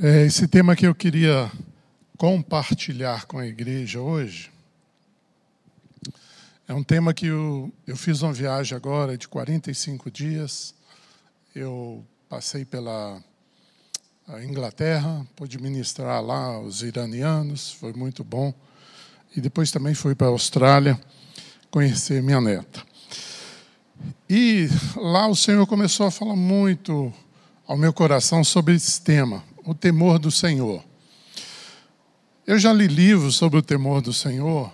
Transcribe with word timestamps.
É 0.00 0.24
esse 0.24 0.46
tema 0.46 0.76
que 0.76 0.86
eu 0.86 0.94
queria 0.94 1.50
compartilhar 2.16 3.26
com 3.26 3.36
a 3.36 3.44
igreja 3.44 4.00
hoje 4.00 4.48
é 6.68 6.72
um 6.72 6.84
tema 6.84 7.12
que 7.12 7.26
eu, 7.26 7.72
eu 7.84 7.96
fiz 7.96 8.22
uma 8.22 8.32
viagem 8.32 8.76
agora 8.76 9.18
de 9.18 9.26
45 9.26 10.08
dias. 10.08 10.72
Eu 11.52 12.06
passei 12.28 12.64
pela 12.64 13.20
Inglaterra, 14.44 15.26
pude 15.34 15.60
ministrar 15.60 16.22
lá 16.22 16.60
os 16.60 16.82
iranianos, 16.82 17.72
foi 17.72 17.92
muito 17.92 18.22
bom. 18.22 18.54
E 19.34 19.40
depois 19.40 19.72
também 19.72 19.94
fui 19.94 20.14
para 20.14 20.28
a 20.28 20.30
Austrália 20.30 20.96
conhecer 21.72 22.22
minha 22.22 22.40
neta. 22.40 22.84
E 24.30 24.68
lá 24.94 25.26
o 25.26 25.34
Senhor 25.34 25.66
começou 25.66 26.06
a 26.06 26.10
falar 26.12 26.36
muito 26.36 27.12
ao 27.66 27.76
meu 27.76 27.92
coração 27.92 28.44
sobre 28.44 28.74
esse 28.76 29.02
tema 29.02 29.42
o 29.68 29.74
temor 29.74 30.18
do 30.18 30.30
Senhor. 30.30 30.82
Eu 32.46 32.58
já 32.58 32.72
li 32.72 32.86
livros 32.86 33.36
sobre 33.36 33.58
o 33.58 33.62
temor 33.62 34.00
do 34.00 34.14
Senhor, 34.14 34.72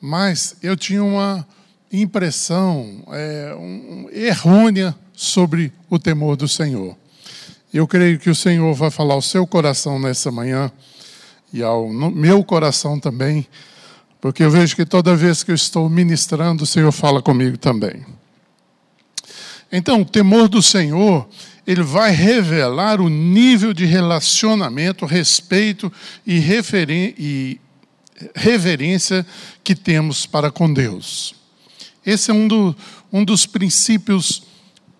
mas 0.00 0.56
eu 0.60 0.76
tinha 0.76 1.04
uma 1.04 1.46
impressão 1.92 3.04
é, 3.12 3.54
um, 3.56 4.08
errônea 4.10 4.92
sobre 5.12 5.72
o 5.88 6.00
temor 6.00 6.34
do 6.34 6.48
Senhor. 6.48 6.96
Eu 7.72 7.86
creio 7.86 8.18
que 8.18 8.28
o 8.28 8.34
Senhor 8.34 8.74
vai 8.74 8.90
falar 8.90 9.14
ao 9.14 9.22
seu 9.22 9.46
coração 9.46 10.00
nessa 10.00 10.32
manhã 10.32 10.68
e 11.52 11.62
ao 11.62 11.88
meu 11.88 12.42
coração 12.42 12.98
também, 12.98 13.46
porque 14.20 14.42
eu 14.42 14.50
vejo 14.50 14.74
que 14.74 14.84
toda 14.84 15.14
vez 15.14 15.44
que 15.44 15.52
eu 15.52 15.54
estou 15.54 15.88
ministrando, 15.88 16.64
o 16.64 16.66
Senhor 16.66 16.90
fala 16.90 17.22
comigo 17.22 17.56
também. 17.56 18.04
Então, 19.70 20.00
o 20.00 20.04
temor 20.04 20.48
do 20.48 20.60
Senhor 20.60 21.28
ele 21.66 21.82
vai 21.82 22.10
revelar 22.10 23.00
o 23.00 23.08
nível 23.08 23.72
de 23.72 23.84
relacionamento, 23.84 25.06
respeito 25.06 25.92
e, 26.26 26.42
e 27.18 27.60
reverência 28.34 29.26
que 29.62 29.74
temos 29.74 30.26
para 30.26 30.50
com 30.50 30.72
Deus. 30.72 31.34
Esse 32.04 32.30
é 32.30 32.34
um, 32.34 32.46
do, 32.46 32.76
um 33.12 33.24
dos 33.24 33.46
princípios 33.46 34.42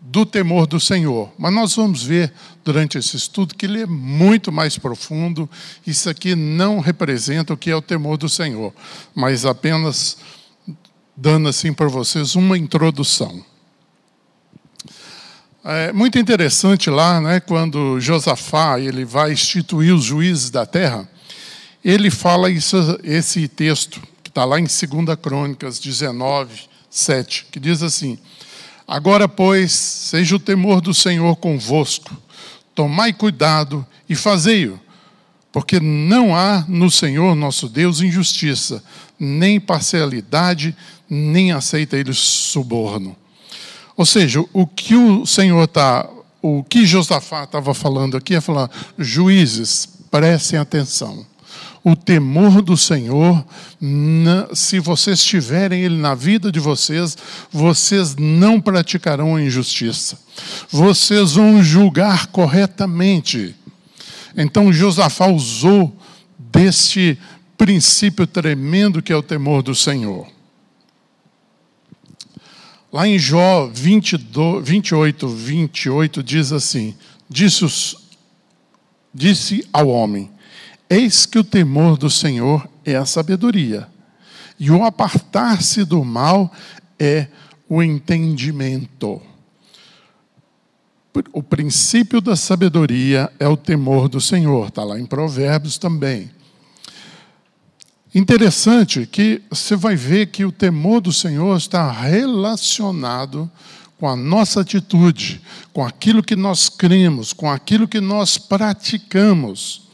do 0.01 0.25
temor 0.25 0.67
do 0.67 0.79
Senhor. 0.79 1.33
Mas 1.37 1.53
nós 1.53 1.75
vamos 1.75 2.03
ver 2.03 2.33
durante 2.65 2.97
esse 2.97 3.17
estudo 3.17 3.55
que 3.55 3.67
ele 3.67 3.83
é 3.83 3.87
muito 3.87 4.53
mais 4.53 4.79
profundo. 4.79 5.51
Isso 5.87 6.09
aqui 6.09 6.35
não 6.35 6.79
representa 6.79 7.53
o 7.53 7.57
que 7.57 7.71
é 7.71 7.77
o 7.77 7.83
temor 7.83 8.17
do 8.17 8.29
Senhor, 8.29 8.73
mas 9.15 9.45
apenas 9.45 10.17
dando 11.17 11.49
assim 11.49 11.73
para 11.73 11.89
vocês 11.89 12.35
uma 12.35 12.57
introdução. 12.57 13.45
É 15.67 15.95
muito 15.95 16.19
interessante 16.19 16.91
lá, 16.91 17.23
né, 17.23 17.41
quando 17.41 17.99
Josafá 17.99 18.79
ele 18.79 19.03
vai 19.03 19.33
instituir 19.33 19.95
os 19.95 20.05
juízes 20.05 20.51
da 20.51 20.67
terra, 20.67 21.09
ele 21.83 22.11
fala 22.11 22.51
isso, 22.51 22.77
esse 23.03 23.49
texto, 23.49 23.99
que 24.23 24.29
está 24.29 24.45
lá 24.45 24.61
em 24.61 24.65
2 24.65 25.19
Crônicas 25.23 25.79
19, 25.79 26.65
7, 26.91 27.47
que 27.51 27.59
diz 27.59 27.83
assim: 27.83 28.19
Agora, 28.87 29.27
pois, 29.27 29.73
seja 29.73 30.37
o 30.37 30.39
temor 30.39 30.83
do 30.83 30.93
Senhor 30.93 31.35
convosco, 31.37 32.15
tomai 32.75 33.15
cuidado 33.15 33.87
e 34.07 34.15
fazei-o, 34.15 34.79
porque 35.51 35.81
não 35.81 36.37
há 36.37 36.63
no 36.69 36.91
Senhor 36.91 37.35
nosso 37.35 37.71
Deus 37.71 38.03
injustiça, 38.03 38.85
nem 39.19 39.59
parcialidade, 39.59 40.77
nem 41.09 41.53
aceita 41.53 41.97
ele 41.97 42.13
suborno. 42.13 43.17
Ou 43.97 44.05
seja, 44.05 44.45
o 44.53 44.67
que 44.67 44.97
o 44.97 45.25
Senhor 45.25 45.65
está, 45.65 46.09
o 46.43 46.65
que 46.65 46.85
Josafá 46.85 47.45
estava 47.45 47.73
falando 47.75 48.17
aqui 48.17 48.35
é 48.35 48.41
falar, 48.41 48.71
juízes, 48.99 49.89
prestem 50.11 50.59
atenção. 50.59 51.25
O 51.83 51.95
temor 51.95 52.63
do 52.63 52.77
Senhor, 52.79 53.45
se 54.55 54.81
vocês 54.81 55.23
tiverem 55.23 55.83
ele 55.83 55.99
na 55.99 56.15
vida 56.15 56.51
de 56.51 56.59
vocês, 56.59 57.17
vocês 57.53 58.17
não 58.17 58.59
praticarão 58.59 59.37
a 59.37 59.43
injustiça. 59.43 60.19
Vocês 60.71 61.33
vão 61.33 61.63
julgar 61.63 62.29
corretamente. 62.29 63.55
Então 64.35 64.73
Josafá 64.73 65.27
usou 65.27 65.95
deste 66.39 67.19
princípio 67.57 68.27
tremendo 68.27 69.03
que 69.03 69.13
é 69.13 69.17
o 69.17 69.23
temor 69.23 69.63
do 69.63 69.75
Senhor. 69.75 70.34
Lá 72.95 73.09
em 73.09 73.19
Jó 73.19 73.67
22, 73.67 74.65
28, 74.65 75.27
28 75.27 76.23
diz 76.23 76.53
assim: 76.53 76.95
disse, 77.29 77.65
os, 77.65 77.97
disse 79.13 79.67
ao 79.73 79.89
homem: 79.89 80.31
Eis 80.89 81.27
que 81.27 81.37
o 81.37 81.43
temor 81.43 81.97
do 81.97 82.09
Senhor 82.09 82.69
é 82.85 82.95
a 82.95 83.05
sabedoria, 83.05 83.89
e 84.61 84.71
o 84.71 84.85
apartar-se 84.85 85.85
do 85.85 86.05
mal 86.05 86.53
é 86.97 87.27
o 87.69 87.83
entendimento. 87.83 89.21
O 91.33 91.43
princípio 91.43 92.21
da 92.21 92.37
sabedoria 92.37 93.29
é 93.41 93.49
o 93.49 93.57
temor 93.57 94.09
do 94.09 94.21
Senhor, 94.21 94.69
está 94.69 94.85
lá 94.85 95.01
em 95.01 95.05
Provérbios 95.05 95.79
também. 95.79 96.31
Interessante 98.15 99.07
que 99.07 99.43
você 99.51 99.75
vai 99.75 99.97
ver 99.97 100.29
que 100.29 100.45
o 100.45 100.53
temor 100.53 101.01
do 101.01 101.13
Senhor 101.13 101.57
está 101.57 101.91
relacionado 101.91 103.51
com 103.99 104.09
a 104.09 104.15
nossa 104.15 104.61
atitude, 104.61 105.41
com 105.73 105.85
aquilo 105.85 106.23
que 106.23 106.37
nós 106.37 106.69
cremos, 106.69 107.33
com 107.33 107.51
aquilo 107.51 107.89
que 107.89 108.01
nós 108.01 108.39
praticamos. 108.39 109.89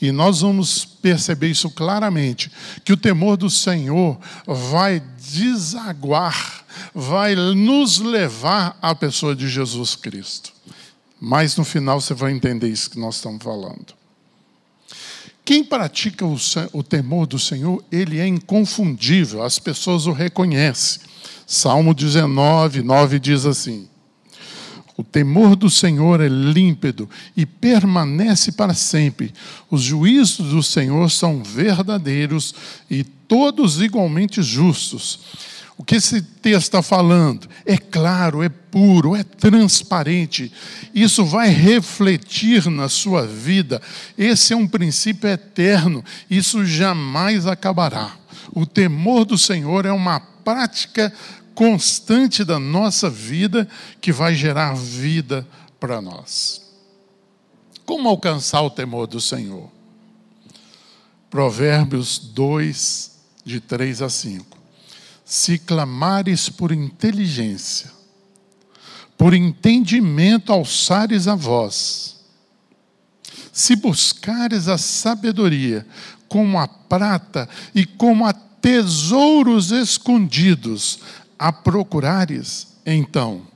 E 0.00 0.12
nós 0.12 0.42
vamos 0.42 0.84
perceber 0.84 1.48
isso 1.48 1.68
claramente, 1.70 2.48
que 2.84 2.92
o 2.92 2.96
temor 2.96 3.36
do 3.36 3.50
Senhor 3.50 4.16
vai 4.46 5.02
desaguar, 5.32 6.64
vai 6.94 7.34
nos 7.34 7.98
levar 7.98 8.78
à 8.80 8.94
pessoa 8.94 9.34
de 9.34 9.48
Jesus 9.48 9.96
Cristo. 9.96 10.52
Mas 11.20 11.56
no 11.56 11.64
final 11.64 12.00
você 12.00 12.14
vai 12.14 12.30
entender 12.30 12.68
isso 12.68 12.90
que 12.90 13.00
nós 13.00 13.16
estamos 13.16 13.42
falando. 13.42 13.97
Quem 15.48 15.64
pratica 15.64 16.26
o, 16.26 16.36
o 16.74 16.82
temor 16.82 17.26
do 17.26 17.38
Senhor, 17.38 17.82
ele 17.90 18.18
é 18.18 18.26
inconfundível, 18.26 19.42
as 19.42 19.58
pessoas 19.58 20.04
o 20.04 20.12
reconhecem. 20.12 21.00
Salmo 21.46 21.94
19, 21.94 22.82
9 22.82 23.18
diz 23.18 23.46
assim: 23.46 23.88
O 24.94 25.02
temor 25.02 25.56
do 25.56 25.70
Senhor 25.70 26.20
é 26.20 26.28
límpido 26.28 27.08
e 27.34 27.46
permanece 27.46 28.52
para 28.52 28.74
sempre. 28.74 29.32
Os 29.70 29.80
juízos 29.80 30.50
do 30.50 30.62
Senhor 30.62 31.10
são 31.10 31.42
verdadeiros 31.42 32.54
e 32.90 33.02
todos 33.02 33.80
igualmente 33.80 34.42
justos. 34.42 35.18
O 35.78 35.84
que 35.84 35.94
esse 35.94 36.20
texto 36.20 36.64
está 36.64 36.82
falando? 36.82 37.48
É 37.64 37.78
claro, 37.78 38.42
é 38.42 38.48
puro, 38.48 39.14
é 39.14 39.22
transparente. 39.22 40.52
Isso 40.92 41.24
vai 41.24 41.50
refletir 41.50 42.68
na 42.68 42.88
sua 42.88 43.24
vida. 43.24 43.80
Esse 44.18 44.52
é 44.52 44.56
um 44.56 44.66
princípio 44.66 45.30
eterno. 45.30 46.04
Isso 46.28 46.66
jamais 46.66 47.46
acabará. 47.46 48.16
O 48.52 48.66
temor 48.66 49.24
do 49.24 49.38
Senhor 49.38 49.86
é 49.86 49.92
uma 49.92 50.18
prática 50.18 51.12
constante 51.54 52.42
da 52.42 52.58
nossa 52.58 53.08
vida 53.08 53.68
que 54.00 54.10
vai 54.10 54.34
gerar 54.34 54.74
vida 54.74 55.46
para 55.78 56.02
nós. 56.02 56.60
Como 57.86 58.08
alcançar 58.08 58.62
o 58.62 58.70
temor 58.70 59.06
do 59.06 59.20
Senhor? 59.20 59.70
Provérbios 61.30 62.18
2, 62.18 63.12
de 63.44 63.60
3 63.60 64.02
a 64.02 64.08
5 64.08 64.57
se 65.28 65.58
clamares 65.58 66.48
por 66.48 66.72
inteligência, 66.72 67.92
por 69.18 69.34
entendimento 69.34 70.50
alçares 70.50 71.28
a 71.28 71.34
voz, 71.34 72.16
se 73.52 73.76
buscares 73.76 74.68
a 74.68 74.78
sabedoria 74.78 75.86
como 76.30 76.58
a 76.58 76.66
prata 76.66 77.46
e 77.74 77.84
como 77.84 78.24
a 78.24 78.32
tesouros 78.32 79.70
escondidos, 79.70 81.00
a 81.38 81.52
procurares, 81.52 82.68
então 82.86 83.46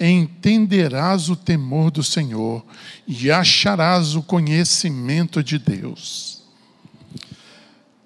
entenderás 0.00 1.28
o 1.28 1.36
temor 1.36 1.90
do 1.90 2.02
Senhor 2.02 2.64
e 3.06 3.30
acharás 3.30 4.14
o 4.14 4.22
conhecimento 4.22 5.42
de 5.42 5.58
Deus. 5.58 6.37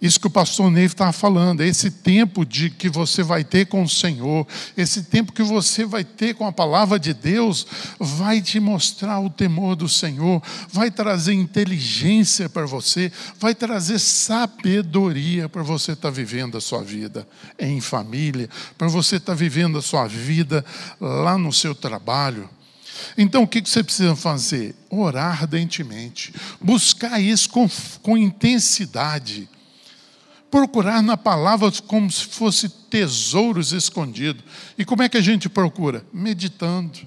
Isso 0.03 0.19
que 0.19 0.27
o 0.27 0.31
pastor 0.31 0.69
Neve 0.69 0.95
estava 0.95 1.13
falando, 1.13 1.63
é 1.63 1.69
esse 1.69 1.89
tempo 1.89 2.45
de 2.45 2.69
que 2.69 2.89
você 2.89 3.23
vai 3.23 3.45
ter 3.45 3.67
com 3.67 3.85
o 3.85 3.89
Senhor, 3.89 4.45
esse 4.77 5.05
tempo 5.05 5.33
que 5.33 5.45
você 5.45 5.85
vai 5.85 6.03
ter 6.03 6.35
com 6.35 6.45
a 6.45 6.51
palavra 6.51 6.99
de 6.99 7.15
Deus, 7.15 7.65
vai 8.01 8.43
te 8.43 8.59
mostrar 8.59 9.21
o 9.21 9.31
temor 9.31 9.77
do 9.77 9.89
Senhor, 9.89 10.43
vai 10.73 10.91
trazer 10.91 11.35
inteligência 11.35 12.49
para 12.49 12.67
você, 12.67 13.13
vai 13.39 13.55
trazer 13.55 14.01
sabedoria 14.01 15.49
para 15.49 15.63
você 15.63 15.93
estar 15.93 16.09
tá 16.09 16.11
vivendo 16.11 16.59
a 16.59 16.61
sua 16.61 16.83
vida 16.83 17.25
em 17.57 17.81
família, 17.81 18.51
para 18.77 18.89
você 18.89 19.17
estar 19.17 19.35
tá 19.35 19.39
vivendo 19.39 19.79
a 19.79 19.83
sua 19.83 20.09
vida 20.09 20.65
lá 21.01 21.39
no 21.39 21.53
seu 21.53 21.77
trabalho. 21.77 22.51
Então, 23.17 23.45
o 23.45 23.47
que 23.47 23.61
você 23.61 23.85
precisa 23.85 24.17
fazer? 24.17 24.75
Orar 24.91 25.43
ardentemente, 25.43 26.35
buscar 26.61 27.21
isso 27.21 27.49
com, 27.51 27.71
com 28.03 28.19
intensidade, 28.19 29.49
procurar 30.53 31.03
na 31.03 31.17
palavra 31.17 31.73
como 31.87 32.13
se 32.13 32.27
fosse 32.27 32.69
tesouros 32.69 33.73
escondidos. 33.73 34.45
E 34.77 34.85
como 34.85 35.03
é 35.03 35.09
que 35.09 35.17
a 35.17 35.23
gente 35.23 35.49
procura? 35.49 36.05
Meditando. 36.13 37.01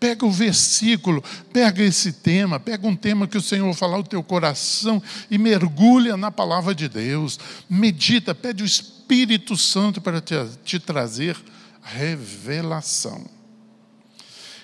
Pega 0.00 0.26
o 0.26 0.30
versículo, 0.32 1.22
pega 1.52 1.82
esse 1.82 2.12
tema, 2.12 2.58
pega 2.58 2.86
um 2.86 2.96
tema 2.96 3.28
que 3.28 3.38
o 3.38 3.40
Senhor 3.40 3.72
falar 3.72 3.98
no 3.98 4.02
teu 4.02 4.22
coração 4.22 5.00
e 5.30 5.38
mergulha 5.38 6.16
na 6.16 6.30
palavra 6.32 6.74
de 6.74 6.88
Deus. 6.88 7.38
Medita, 7.70 8.34
pede 8.34 8.64
o 8.64 8.66
Espírito 8.66 9.56
Santo 9.56 10.00
para 10.00 10.20
te, 10.20 10.34
te 10.64 10.80
trazer 10.80 11.36
revelação. 11.82 13.24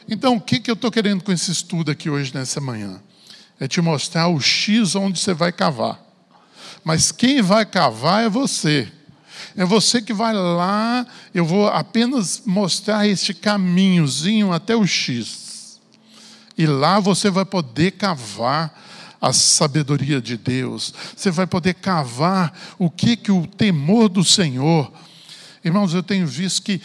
Então, 0.09 0.35
o 0.35 0.41
que, 0.41 0.59
que 0.59 0.71
eu 0.71 0.75
estou 0.75 0.91
querendo 0.91 1.23
com 1.23 1.31
esse 1.31 1.53
estudo 1.53 1.93
aqui 1.93 2.11
hoje, 2.11 2.35
nessa 2.35 2.61
manhã? 2.61 3.01
É 3.61 3.69
te 3.69 3.81
mostrar 3.81 4.27
o 4.27 4.41
X 4.41 4.97
onde 4.97 5.21
você 5.21 5.33
vai 5.33 5.53
cavar. 5.53 6.02
Mas 6.85 7.13
quem 7.13 7.43
vai 7.43 7.65
cavar 7.65 8.25
é 8.25 8.29
você. 8.29 8.91
É 9.57 9.65
você 9.65 10.01
que 10.01 10.13
vai 10.13 10.33
lá, 10.33 11.07
eu 11.35 11.45
vou 11.45 11.69
apenas 11.69 12.43
mostrar 12.47 13.07
este 13.07 13.35
caminhozinho 13.35 14.53
até 14.53 14.75
o 14.75 14.87
X. 14.87 15.81
E 16.57 16.67
lá 16.67 17.01
você 17.01 17.31
vai 17.31 17.45
poder 17.45 17.93
cavar 17.93 18.81
a 19.21 19.33
sabedoria 19.33 20.21
de 20.21 20.37
Deus. 20.37 20.93
Você 21.17 21.31
vai 21.31 21.47
poder 21.47 21.75
cavar 21.75 22.53
o 22.79 22.91
que 22.91 23.17
que 23.17 23.31
o 23.31 23.47
temor 23.47 24.09
do 24.09 24.25
Senhor. 24.25 24.93
Irmãos, 25.65 25.95
eu 25.95 26.03
tenho 26.03 26.27
visto 26.27 26.63
que 26.63 26.81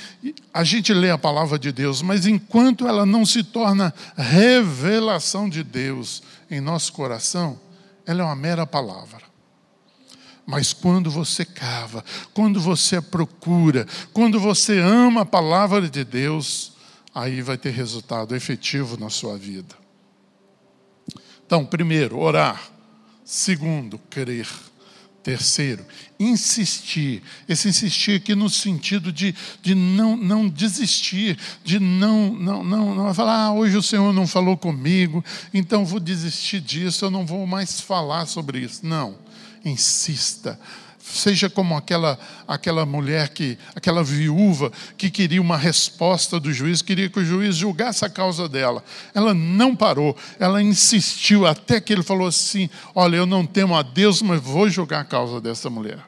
a 0.53 0.63
gente 0.63 0.93
lê 0.93 1.09
a 1.09 1.17
palavra 1.17 1.57
de 1.57 1.71
Deus, 1.71 2.03
mas 2.03 2.27
enquanto 2.27 2.87
ela 2.87 3.05
não 3.07 3.25
se 3.25 3.43
torna 3.43 3.91
revelação 4.15 5.49
de 5.49 5.63
Deus 5.63 6.21
em 6.49 6.61
nosso 6.61 6.93
coração, 6.93 7.59
ela 8.05 8.21
é 8.21 8.25
uma 8.25 8.35
mera 8.35 8.67
palavra. 8.67 9.26
Mas 10.47 10.71
quando 10.71 11.11
você 11.11 11.43
cava, 11.43 12.05
quando 12.33 12.61
você 12.61 13.01
procura, 13.01 13.85
quando 14.13 14.39
você 14.39 14.79
ama 14.79 15.21
a 15.21 15.25
palavra 15.25 15.89
de 15.89 16.05
Deus, 16.05 16.71
aí 17.13 17.41
vai 17.41 17.57
ter 17.57 17.71
resultado 17.71 18.33
efetivo 18.33 18.95
na 18.95 19.09
sua 19.09 19.37
vida. 19.37 19.75
Então, 21.45 21.65
primeiro, 21.65 22.17
orar. 22.17 22.71
Segundo, 23.25 23.99
crer. 24.09 24.47
Terceiro, 25.21 25.85
insistir. 26.17 27.21
Esse 27.49 27.67
insistir 27.67 28.21
aqui 28.21 28.33
no 28.33 28.49
sentido 28.49 29.11
de, 29.11 29.35
de 29.61 29.75
não, 29.75 30.15
não 30.15 30.47
desistir, 30.47 31.37
de 31.61 31.77
não, 31.77 32.33
não, 32.33 32.63
não, 32.63 32.95
não 32.95 33.13
falar, 33.13 33.47
ah, 33.47 33.51
hoje 33.51 33.75
o 33.75 33.83
Senhor 33.83 34.13
não 34.13 34.25
falou 34.25 34.55
comigo, 34.55 35.21
então 35.53 35.83
vou 35.83 35.99
desistir 35.99 36.61
disso, 36.61 37.03
eu 37.03 37.11
não 37.11 37.25
vou 37.25 37.45
mais 37.45 37.81
falar 37.81 38.25
sobre 38.25 38.59
isso. 38.59 38.85
Não 38.85 39.26
insista. 39.63 40.59
Seja 40.99 41.49
como 41.49 41.75
aquela, 41.75 42.19
aquela 42.45 42.85
mulher, 42.85 43.29
que, 43.29 43.57
aquela 43.73 44.03
viúva 44.03 44.71
que 44.97 45.09
queria 45.09 45.41
uma 45.41 45.55
resposta 45.55 46.37
do 46.37 46.51
juiz, 46.51 46.81
queria 46.81 47.09
que 47.09 47.19
o 47.19 47.25
juiz 47.25 47.55
julgasse 47.55 48.03
a 48.03 48.09
causa 48.09 48.49
dela. 48.49 48.83
Ela 49.13 49.33
não 49.33 49.73
parou, 49.73 50.17
ela 50.37 50.61
insistiu 50.61 51.45
até 51.45 51.79
que 51.79 51.93
ele 51.93 52.03
falou 52.03 52.27
assim: 52.27 52.69
Olha, 52.93 53.15
eu 53.15 53.25
não 53.25 53.45
temo 53.45 53.75
a 53.75 53.81
Deus, 53.81 54.21
mas 54.21 54.41
vou 54.41 54.69
julgar 54.69 55.01
a 55.01 55.05
causa 55.05 55.39
dessa 55.39 55.69
mulher. 55.69 56.03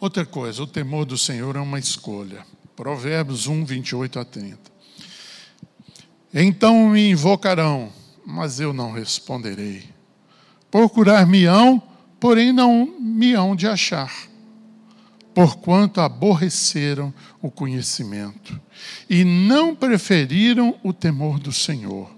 Outra 0.00 0.24
coisa, 0.24 0.62
o 0.62 0.66
temor 0.66 1.04
do 1.04 1.18
Senhor 1.18 1.54
é 1.54 1.60
uma 1.60 1.78
escolha. 1.78 2.46
Provérbios 2.74 3.46
1, 3.46 3.64
28 3.64 4.18
a 4.18 4.24
30. 4.24 4.58
Então 6.32 6.88
me 6.88 7.10
invocarão, 7.10 7.92
mas 8.26 8.58
eu 8.58 8.72
não 8.72 8.90
responderei 8.90 9.93
Procurar-me-ão, 10.74 11.80
porém 12.18 12.52
não 12.52 12.98
me 12.98 13.32
hão 13.32 13.54
de 13.54 13.64
achar, 13.64 14.12
porquanto 15.32 16.00
aborreceram 16.00 17.14
o 17.40 17.48
conhecimento 17.48 18.60
e 19.08 19.22
não 19.22 19.72
preferiram 19.72 20.74
o 20.82 20.92
temor 20.92 21.38
do 21.38 21.52
Senhor. 21.52 22.10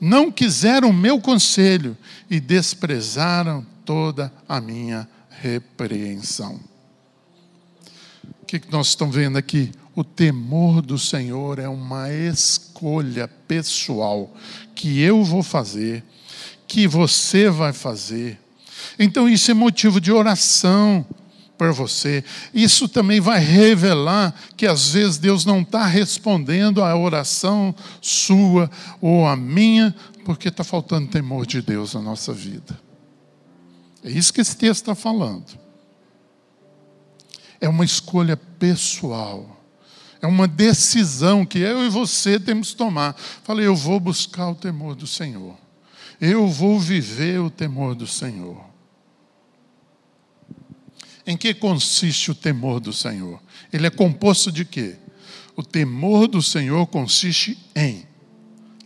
Não 0.00 0.32
quiseram 0.32 0.88
o 0.88 0.94
meu 0.94 1.20
conselho 1.20 1.94
e 2.30 2.40
desprezaram 2.40 3.66
toda 3.84 4.32
a 4.48 4.58
minha 4.58 5.06
repreensão. 5.28 6.58
O 8.40 8.46
que 8.46 8.58
nós 8.70 8.86
estamos 8.86 9.14
vendo 9.14 9.36
aqui? 9.36 9.70
O 9.94 10.02
temor 10.02 10.80
do 10.80 10.98
Senhor 10.98 11.58
é 11.58 11.68
uma 11.68 12.10
escolha 12.10 13.28
pessoal 13.28 14.34
que 14.74 14.98
eu 14.98 15.22
vou 15.22 15.42
fazer 15.42 16.02
que 16.68 16.86
você 16.86 17.48
vai 17.48 17.72
fazer. 17.72 18.38
Então, 18.98 19.28
isso 19.28 19.50
é 19.50 19.54
motivo 19.54 20.00
de 20.00 20.12
oração 20.12 21.04
para 21.56 21.72
você. 21.72 22.22
Isso 22.54 22.88
também 22.88 23.20
vai 23.20 23.40
revelar 23.40 24.32
que 24.56 24.66
às 24.66 24.90
vezes 24.90 25.18
Deus 25.18 25.44
não 25.44 25.62
está 25.62 25.84
respondendo 25.86 26.82
à 26.84 26.96
oração 26.96 27.74
sua 28.00 28.70
ou 29.00 29.26
a 29.26 29.34
minha, 29.34 29.94
porque 30.24 30.48
está 30.48 30.62
faltando 30.62 31.08
temor 31.08 31.46
de 31.46 31.60
Deus 31.60 31.94
na 31.94 32.00
nossa 32.00 32.32
vida. 32.32 32.78
É 34.04 34.10
isso 34.10 34.32
que 34.32 34.40
esse 34.40 34.56
texto 34.56 34.82
está 34.82 34.94
falando. 34.94 35.58
É 37.60 37.68
uma 37.68 37.84
escolha 37.84 38.36
pessoal. 38.36 39.56
É 40.20 40.26
uma 40.26 40.46
decisão 40.46 41.44
que 41.44 41.58
eu 41.58 41.84
e 41.84 41.88
você 41.88 42.38
temos 42.38 42.70
que 42.70 42.76
tomar. 42.76 43.16
Falei, 43.42 43.66
eu 43.66 43.74
vou 43.74 43.98
buscar 43.98 44.50
o 44.50 44.54
temor 44.54 44.94
do 44.94 45.06
Senhor. 45.06 45.56
Eu 46.20 46.48
vou 46.48 46.78
viver 46.80 47.38
o 47.38 47.50
temor 47.50 47.94
do 47.94 48.06
Senhor. 48.06 48.64
Em 51.26 51.36
que 51.36 51.52
consiste 51.54 52.30
o 52.30 52.34
temor 52.34 52.80
do 52.80 52.92
Senhor? 52.92 53.40
Ele 53.72 53.86
é 53.86 53.90
composto 53.90 54.50
de 54.50 54.64
quê? 54.64 54.96
O 55.54 55.62
temor 55.62 56.26
do 56.26 56.42
Senhor 56.42 56.86
consiste 56.86 57.58
em 57.76 58.06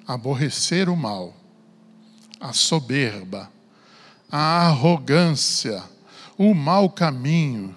aborrecer 0.07 0.89
o 0.89 0.97
mal, 0.97 1.35
a 2.41 2.53
soberba, 2.53 3.51
a 4.31 4.67
arrogância, 4.67 5.83
o 6.37 6.55
mau 6.55 6.91
caminho 6.91 7.75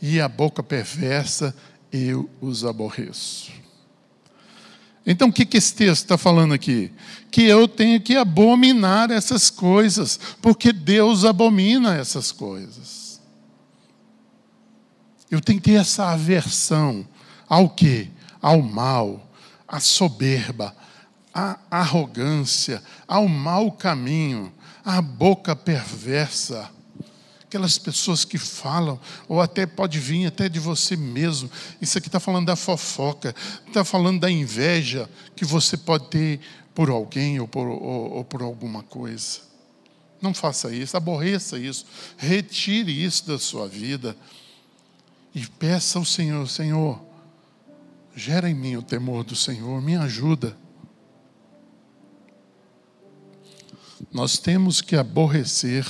e 0.00 0.20
a 0.20 0.28
boca 0.28 0.62
perversa, 0.62 1.54
eu 1.92 2.30
os 2.40 2.64
aborreço. 2.64 3.52
Então, 5.06 5.28
o 5.28 5.32
que, 5.32 5.46
que 5.46 5.56
esse 5.56 5.72
texto 5.72 6.02
está 6.02 6.18
falando 6.18 6.52
aqui? 6.52 6.92
Que 7.30 7.42
eu 7.42 7.68
tenho 7.68 8.00
que 8.00 8.16
abominar 8.16 9.10
essas 9.12 9.48
coisas, 9.48 10.18
porque 10.42 10.72
Deus 10.72 11.24
abomina 11.24 11.94
essas 11.94 12.32
coisas. 12.32 13.20
Eu 15.30 15.40
tenho 15.40 15.60
que 15.60 15.70
ter 15.70 15.78
essa 15.78 16.10
aversão 16.10 17.06
ao 17.48 17.70
que? 17.70 18.10
Ao 18.42 18.60
mal, 18.60 19.30
à 19.66 19.78
soberba, 19.78 20.74
à 21.32 21.58
arrogância, 21.70 22.82
ao 23.06 23.28
mau 23.28 23.70
caminho, 23.70 24.52
à 24.84 25.00
boca 25.00 25.54
perversa 25.54 26.75
aquelas 27.56 27.78
pessoas 27.78 28.22
que 28.22 28.36
falam, 28.36 29.00
ou 29.26 29.40
até 29.40 29.64
pode 29.64 29.98
vir 29.98 30.26
até 30.26 30.46
de 30.46 30.60
você 30.60 30.94
mesmo. 30.94 31.50
Isso 31.80 31.96
aqui 31.96 32.08
está 32.08 32.20
falando 32.20 32.46
da 32.46 32.54
fofoca, 32.54 33.34
está 33.66 33.82
falando 33.82 34.20
da 34.20 34.30
inveja 34.30 35.08
que 35.34 35.44
você 35.44 35.76
pode 35.76 36.08
ter 36.08 36.40
por 36.74 36.90
alguém 36.90 37.40
ou 37.40 37.48
por, 37.48 37.66
ou, 37.66 38.12
ou 38.16 38.24
por 38.24 38.42
alguma 38.42 38.82
coisa. 38.82 39.40
Não 40.20 40.34
faça 40.34 40.70
isso, 40.74 40.96
aborreça 40.96 41.58
isso, 41.58 41.86
retire 42.18 42.92
isso 43.04 43.26
da 43.26 43.38
sua 43.38 43.66
vida 43.66 44.14
e 45.34 45.46
peça 45.46 45.98
ao 45.98 46.04
Senhor: 46.04 46.46
Senhor, 46.48 47.00
gera 48.14 48.50
em 48.50 48.54
mim 48.54 48.76
o 48.76 48.82
temor 48.82 49.24
do 49.24 49.34
Senhor, 49.34 49.80
me 49.80 49.96
ajuda. 49.96 50.54
Nós 54.12 54.38
temos 54.38 54.82
que 54.82 54.94
aborrecer 54.94 55.86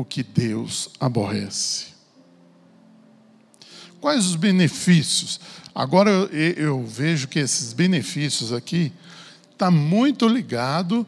o 0.00 0.04
que 0.04 0.22
Deus 0.22 0.90
aborrece. 0.98 1.88
Quais 4.00 4.24
os 4.24 4.34
benefícios? 4.34 5.38
Agora 5.74 6.10
eu, 6.10 6.26
eu 6.56 6.86
vejo 6.86 7.28
que 7.28 7.38
esses 7.38 7.74
benefícios 7.74 8.50
aqui 8.50 8.92
está 9.52 9.70
muito 9.70 10.26
ligado 10.26 11.06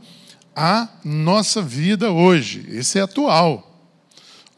à 0.54 0.88
nossa 1.02 1.62
vida 1.62 2.10
hoje. 2.10 2.66
Esse 2.68 2.98
é 2.98 3.02
atual. 3.02 3.68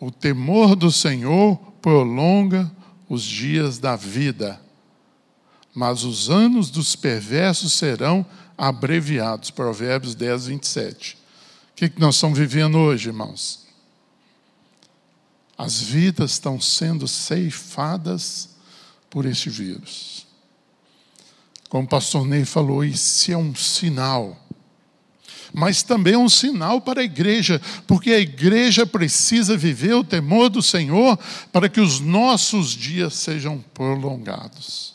O 0.01 0.11
temor 0.11 0.75
do 0.75 0.91
Senhor 0.91 1.57
prolonga 1.81 2.71
os 3.09 3.23
dias 3.23 3.79
da 3.79 3.95
vida, 3.95 4.61
mas 5.73 6.03
os 6.03 6.29
anos 6.29 6.71
dos 6.71 6.97
perversos 6.97 7.73
serão 7.73 8.27
abreviados. 8.59 9.53
Provérbios 9.53 10.17
10, 10.17 10.47
27. 10.49 11.17
O 11.71 11.75
que 11.77 11.93
nós 11.99 12.17
estamos 12.17 12.37
vivendo 12.37 12.79
hoje, 12.79 13.09
irmãos? 13.09 13.64
As 15.57 15.81
vidas 15.81 16.33
estão 16.33 16.61
sendo 16.61 17.07
ceifadas 17.07 18.51
por 19.09 19.25
este 19.27 19.49
vírus. 19.49 20.27
como 21.69 21.85
o 21.85 21.89
pastor 21.89 22.27
Ney 22.27 22.45
falou, 22.45 22.85
isso 22.85 23.33
é 23.33 23.37
um 23.37 23.55
sinal. 23.55 24.41
Mas 25.53 25.85
também 25.85 26.15
é 26.15 26.19
um 26.19 26.29
sinal 26.29 26.81
para 26.81 27.01
a 27.01 27.05
igreja, 27.05 27.61
porque 27.87 28.11
a 28.11 28.19
igreja 28.19 28.85
precisa 28.85 29.57
viver 29.57 29.95
o 29.95 30.03
temor 30.03 30.49
do 30.49 30.61
Senhor 30.61 31.17
para 31.53 31.69
que 31.69 31.81
os 31.81 32.01
nossos 32.01 32.71
dias 32.73 33.15
sejam 33.15 33.65
prolongados. 33.73 34.95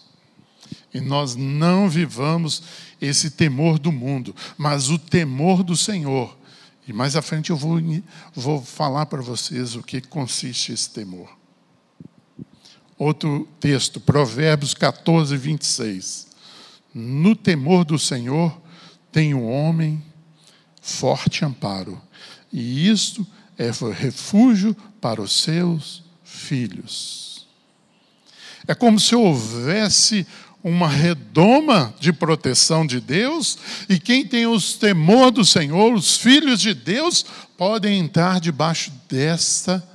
E 0.94 1.00
nós 1.00 1.36
não 1.36 1.90
vivamos 1.90 2.62
esse 3.02 3.32
temor 3.32 3.80
do 3.80 3.92
mundo, 3.92 4.36
mas 4.58 4.90
o 4.90 4.98
temor 4.98 5.64
do 5.64 5.78
Senhor. 5.78 6.38
E 6.90 6.94
mais 6.94 7.16
à 7.16 7.22
frente 7.22 7.52
eu 7.52 7.56
vou, 7.56 7.80
vou 8.34 8.64
falar 8.64 9.06
para 9.06 9.22
vocês 9.22 9.76
o 9.76 9.84
que 9.84 10.02
consiste 10.02 10.72
esse 10.72 10.90
temor. 10.90 11.38
Outro 12.98 13.48
texto, 13.60 14.00
Provérbios 14.02 14.74
14, 14.74 15.38
26. 15.38 16.28
No 16.92 17.36
temor 17.36 17.86
do 17.86 18.00
Senhor 18.00 18.60
tem 19.12 19.36
o 19.36 19.42
um 19.42 19.52
homem 19.52 20.04
forte 20.82 21.46
amparo, 21.46 22.02
e 22.52 22.90
isto 22.90 23.26
é 23.56 23.70
refúgio 23.92 24.76
para 25.00 25.22
os 25.22 25.44
seus 25.44 26.04
filhos. 26.24 27.48
É 28.68 28.74
como 28.74 29.00
se 29.00 29.16
houvesse 29.16 30.26
uma 30.64 30.88
redoma 30.88 31.94
de 32.00 32.12
proteção 32.12 32.86
de 32.86 33.00
Deus, 33.00 33.58
e 33.88 34.00
quem 34.00 34.26
tem 34.26 34.46
os 34.46 34.74
temor 34.74 35.32
do 35.32 35.46
Senhor, 35.46 35.94
os 35.94 36.18
filhos 36.18 36.60
de 36.60 36.74
Deus, 36.74 37.26
podem 37.58 38.00
entrar 38.00 38.40
debaixo 38.40 38.92
desta 39.10 39.88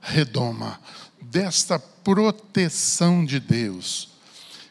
redoma, 0.00 0.80
desta 1.20 1.78
proteção 1.78 3.24
de 3.24 3.40
Deus. 3.40 4.12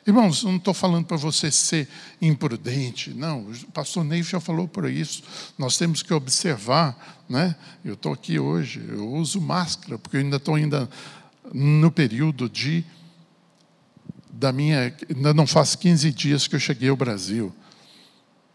Irmãos, 0.06 0.44
não 0.44 0.56
estou 0.56 0.74
falando 0.74 1.06
para 1.06 1.18
você 1.18 1.52
ser 1.52 1.88
imprudente, 2.20 3.12
não. 3.12 3.52
O 3.52 3.72
pastor 3.72 4.04
Ney 4.04 4.24
já 4.24 4.40
falou 4.40 4.68
por 4.68 4.90
isso. 4.90 5.24
Nós 5.58 5.78
temos 5.78 6.02
que 6.02 6.12
observar, 6.12 7.24
né? 7.30 7.56
Eu 7.86 7.94
estou 7.94 8.12
aqui 8.12 8.40
hoje, 8.40 8.84
eu 8.90 9.08
uso 9.14 9.40
máscara, 9.40 10.00
porque 10.00 10.18
eu 10.18 10.22
ainda 10.22 10.38
estou 10.38 10.56
ainda 10.56 10.90
no 11.54 11.92
período 11.92 12.50
de 12.50 12.84
da 14.42 14.52
minha. 14.52 14.94
Ainda 15.08 15.34
não 15.34 15.46
faz 15.46 15.76
15 15.76 16.12
dias 16.12 16.48
que 16.48 16.56
eu 16.56 16.60
cheguei 16.60 16.90
ao 16.90 16.98
Brasil. 16.98 17.54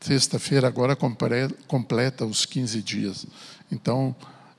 Sexta-feira 0.01 0.67
agora 0.67 0.97
completa 0.97 2.27
os 2.27 2.45
15 2.45 2.83
dias. 2.83 3.27
Então, 3.71 4.15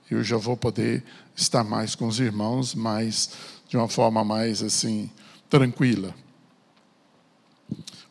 eu 0.10 0.24
já 0.24 0.38
vou 0.38 0.56
poder 0.56 1.04
estar 1.36 1.64
mais 1.66 1.94
com 1.94 2.08
os 2.08 2.20
irmãos, 2.20 2.74
mas 2.74 3.30
de 3.68 3.76
uma 3.76 3.90
forma 3.90 4.24
mais 4.24 4.64
assim, 4.64 5.12
tranquila. 5.50 6.16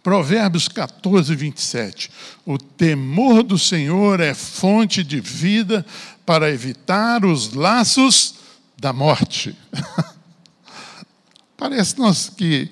Provérbios 0.02 0.68
14, 0.68 1.34
27. 1.34 2.10
O 2.44 2.58
temor 2.58 3.42
do 3.42 3.58
Senhor 3.58 4.20
é 4.20 4.34
fonte 4.34 5.02
de 5.02 5.20
vida 5.20 5.84
para 6.24 6.50
evitar 6.50 7.24
os 7.24 7.54
laços 7.54 8.34
da 8.78 8.92
morte. 8.92 9.56
Parece 11.56 11.98
nós 11.98 12.28
que 12.28 12.70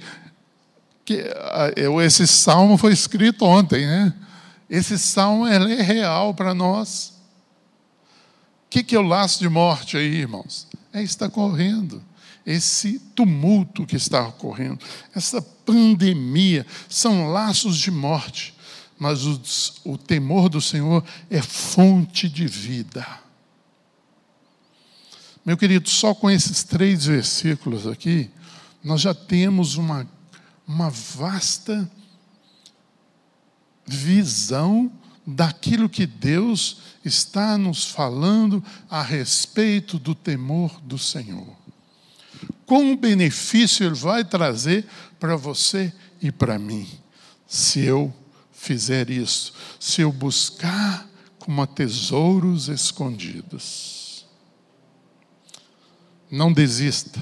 que 1.04 1.24
esse 2.02 2.26
salmo 2.26 2.76
foi 2.78 2.92
escrito 2.92 3.44
ontem, 3.44 3.86
né? 3.86 4.14
Esse 4.68 4.98
salmo 4.98 5.46
é 5.46 5.82
real 5.82 6.34
para 6.34 6.54
nós. 6.54 7.12
O 8.66 8.70
que, 8.70 8.82
que 8.82 8.96
é 8.96 8.98
o 8.98 9.02
laço 9.02 9.38
de 9.38 9.48
morte 9.48 9.96
aí, 9.96 10.16
irmãos? 10.16 10.66
É 10.92 11.02
estar 11.02 11.28
correndo. 11.28 12.02
Esse 12.46 12.98
tumulto 13.14 13.86
que 13.86 13.96
está 13.96 14.26
ocorrendo, 14.26 14.78
essa 15.14 15.40
pandemia, 15.40 16.66
são 16.88 17.28
laços 17.28 17.76
de 17.76 17.90
morte. 17.90 18.54
Mas 18.98 19.24
o, 19.24 19.40
o 19.84 19.98
temor 19.98 20.48
do 20.48 20.60
Senhor 20.60 21.04
é 21.30 21.40
fonte 21.42 22.28
de 22.28 22.46
vida. 22.46 23.06
Meu 25.44 25.56
querido, 25.56 25.88
só 25.90 26.14
com 26.14 26.30
esses 26.30 26.64
três 26.64 27.04
versículos 27.04 27.86
aqui, 27.86 28.30
nós 28.82 29.00
já 29.00 29.14
temos 29.14 29.76
uma 29.76 30.08
uma 30.66 30.90
vasta 30.90 31.90
visão 33.86 34.90
daquilo 35.26 35.88
que 35.88 36.06
Deus 36.06 36.78
está 37.04 37.56
nos 37.56 37.84
falando 37.84 38.64
a 38.88 39.02
respeito 39.02 39.98
do 39.98 40.14
temor 40.14 40.80
do 40.80 40.98
Senhor. 40.98 41.56
Qual 42.66 42.96
benefício 42.96 43.86
Ele 43.86 43.94
vai 43.94 44.24
trazer 44.24 44.86
para 45.18 45.36
você 45.36 45.92
e 46.20 46.32
para 46.32 46.58
mim, 46.58 46.88
se 47.46 47.80
eu 47.80 48.12
fizer 48.52 49.10
isso, 49.10 49.52
se 49.78 50.00
eu 50.00 50.10
buscar 50.10 51.06
como 51.38 51.66
tesouros 51.66 52.68
escondidos. 52.68 54.26
Não 56.30 56.50
desista 56.50 57.20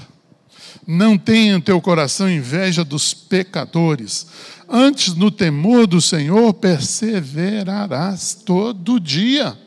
não 0.85 1.17
tenha 1.17 1.55
em 1.55 1.61
teu 1.61 1.81
coração 1.81 2.29
inveja 2.29 2.83
dos 2.83 3.13
pecadores. 3.13 4.27
Antes, 4.67 5.15
no 5.15 5.31
temor 5.31 5.87
do 5.87 6.01
Senhor, 6.01 6.53
perseverarás 6.53 8.33
todo 8.33 8.99
dia, 8.99 9.57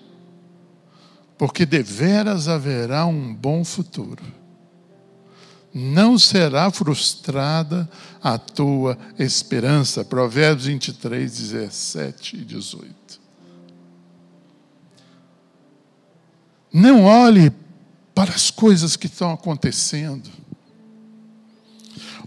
porque 1.38 1.64
deveras 1.64 2.48
haverá 2.48 3.06
um 3.06 3.34
bom 3.34 3.64
futuro. 3.64 4.22
Não 5.72 6.18
será 6.18 6.70
frustrada 6.70 7.88
a 8.22 8.38
tua 8.38 8.96
esperança. 9.18 10.04
Provérbios 10.04 10.66
23, 10.66 11.30
17 11.30 12.36
e 12.36 12.44
18. 12.44 12.94
Não 16.72 17.04
olhe 17.04 17.52
para 18.14 18.32
as 18.32 18.50
coisas 18.50 18.96
que 18.96 19.06
estão 19.06 19.30
acontecendo 19.30 20.30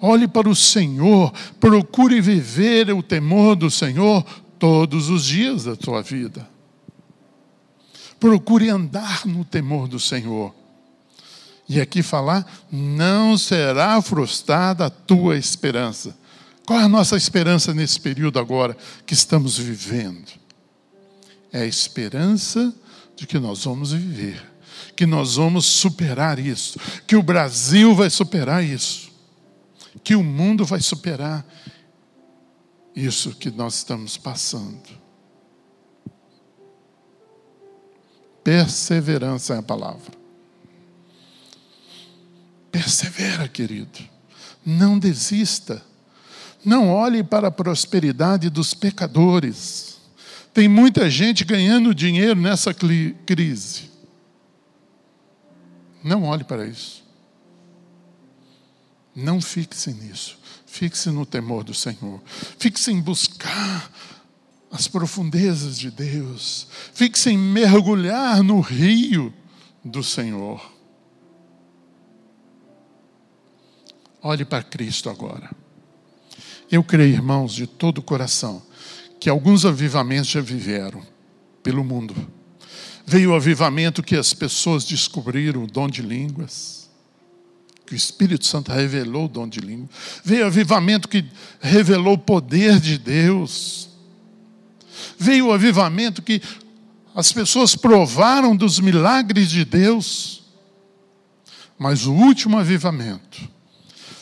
Olhe 0.02 0.28
para 0.28 0.50
o 0.50 0.56
Senhor, 0.56 1.34
procure 1.60 2.22
viver 2.22 2.92
o 2.92 3.04
temor 3.04 3.56
do 3.56 3.70
Senhor 3.70 4.24
todos 4.58 5.10
os 5.10 5.26
dias 5.26 5.66
da 5.66 5.76
tua 5.76 6.02
vida. 6.02 6.48
Procure 8.20 8.70
andar 8.70 9.26
no 9.26 9.44
temor 9.44 9.88
do 9.88 10.00
Senhor. 10.00 10.54
E 11.68 11.80
aqui 11.80 12.02
falar, 12.02 12.46
não 12.72 13.38
será 13.38 14.02
frustrada 14.02 14.86
a 14.86 14.90
tua 14.90 15.38
esperança. 15.38 16.18
Qual 16.66 16.80
é 16.80 16.84
a 16.84 16.90
nossa 16.90 17.18
esperança 17.18 17.74
nesse 17.74 18.00
período 18.00 18.40
agora 18.40 18.76
que 19.06 19.14
estamos 19.14 19.58
vivendo? 19.58 20.32
É 21.52 21.62
a 21.62 21.66
esperança 21.66 22.74
de 23.16 23.28
que 23.28 23.38
nós 23.38 23.66
vamos 23.66 23.92
viver, 23.92 24.42
que 24.96 25.06
nós 25.06 25.36
vamos 25.36 25.66
superar 25.66 26.40
isso, 26.40 26.80
que 27.06 27.16
o 27.16 27.24
Brasil 27.24 27.94
vai 27.94 28.10
superar 28.10 28.64
isso 28.64 29.09
que 30.04 30.16
o 30.16 30.24
mundo 30.24 30.66
vai 30.66 30.82
superar 30.82 31.46
isso 32.96 33.36
que 33.36 33.50
nós 33.50 33.76
estamos 33.76 34.18
passando. 34.18 34.90
Perseverança 38.44 39.56
é 39.56 39.58
a 39.60 39.64
palavra. 39.64 40.18
Persevera, 42.72 43.48
querido. 43.48 44.00
Não 44.66 44.98
desista. 44.98 45.84
Não 46.64 46.90
olhe 46.90 47.24
para 47.24 47.48
a 47.48 47.52
prosperidade 47.52 48.50
dos 48.50 48.74
pecadores. 48.74 49.98
Tem 50.54 50.68
muita 50.68 51.10
gente 51.10 51.44
ganhando 51.46 51.96
dinheiro 51.96 52.40
nessa 52.40 52.74
crise. 52.74 53.90
Não 56.04 56.24
olhe 56.24 56.44
para 56.44 56.66
isso. 56.66 56.99
Não 59.20 59.42
fixe 59.42 59.92
nisso. 59.92 60.38
Fixe 60.66 61.10
no 61.10 61.26
temor 61.26 61.64
do 61.64 61.74
Senhor. 61.74 62.22
Fixe 62.58 62.92
em 62.92 63.02
buscar 63.02 63.92
as 64.72 64.88
profundezas 64.88 65.78
de 65.78 65.92
Deus. 65.92 66.68
Fixe 66.94 67.32
em 67.32 67.38
mergulhar 67.38 68.42
no 68.42 68.62
rio 68.62 69.34
do 69.84 70.02
Senhor. 70.04 70.72
Olhe 74.22 74.46
para 74.46 74.64
Cristo 74.64 75.10
agora. 75.10 75.50
Eu 76.72 76.84
creio, 76.84 77.14
irmãos, 77.14 77.54
de 77.54 77.66
todo 77.66 77.98
o 77.98 78.04
coração, 78.04 78.62
que 79.20 79.30
alguns 79.30 79.66
avivamentos 79.66 80.30
já 80.30 80.40
viveram 80.40 81.02
pelo 81.64 81.84
mundo. 81.84 82.16
Veio 83.06 83.32
o 83.32 83.36
avivamento 83.36 84.04
que 84.04 84.16
as 84.16 84.34
pessoas 84.34 84.86
descobriram 84.86 85.64
o 85.64 85.68
dom 85.68 85.90
de 85.90 86.02
línguas 86.02 86.79
que 87.90 87.96
o 87.96 87.98
Espírito 87.98 88.46
Santo 88.46 88.72
revelou 88.72 89.26
o 89.26 89.28
dom 89.28 89.48
de 89.48 89.60
língua. 89.60 89.90
Veio 90.24 90.44
o 90.44 90.48
avivamento 90.48 91.08
que 91.08 91.26
revelou 91.60 92.14
o 92.14 92.20
poder 92.20 92.80
de 92.80 93.00
Deus. 93.00 93.90
Veio 95.18 95.48
o 95.48 95.52
avivamento 95.52 96.22
que 96.22 96.40
as 97.16 97.32
pessoas 97.32 97.76
provaram 97.76 98.56
dos 98.56 98.80
milagres 98.80 99.50
de 99.50 99.66
Deus. 99.66 100.44
Mas 101.80 102.06
o 102.06 102.14
último 102.14 102.60
avivamento 102.60 103.50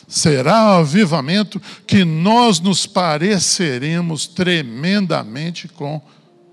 será 0.08 0.76
o 0.76 0.80
avivamento 0.80 1.60
que 1.86 2.06
nós 2.06 2.60
nos 2.60 2.86
pareceremos 2.86 4.26
tremendamente 4.26 5.68
com 5.68 6.00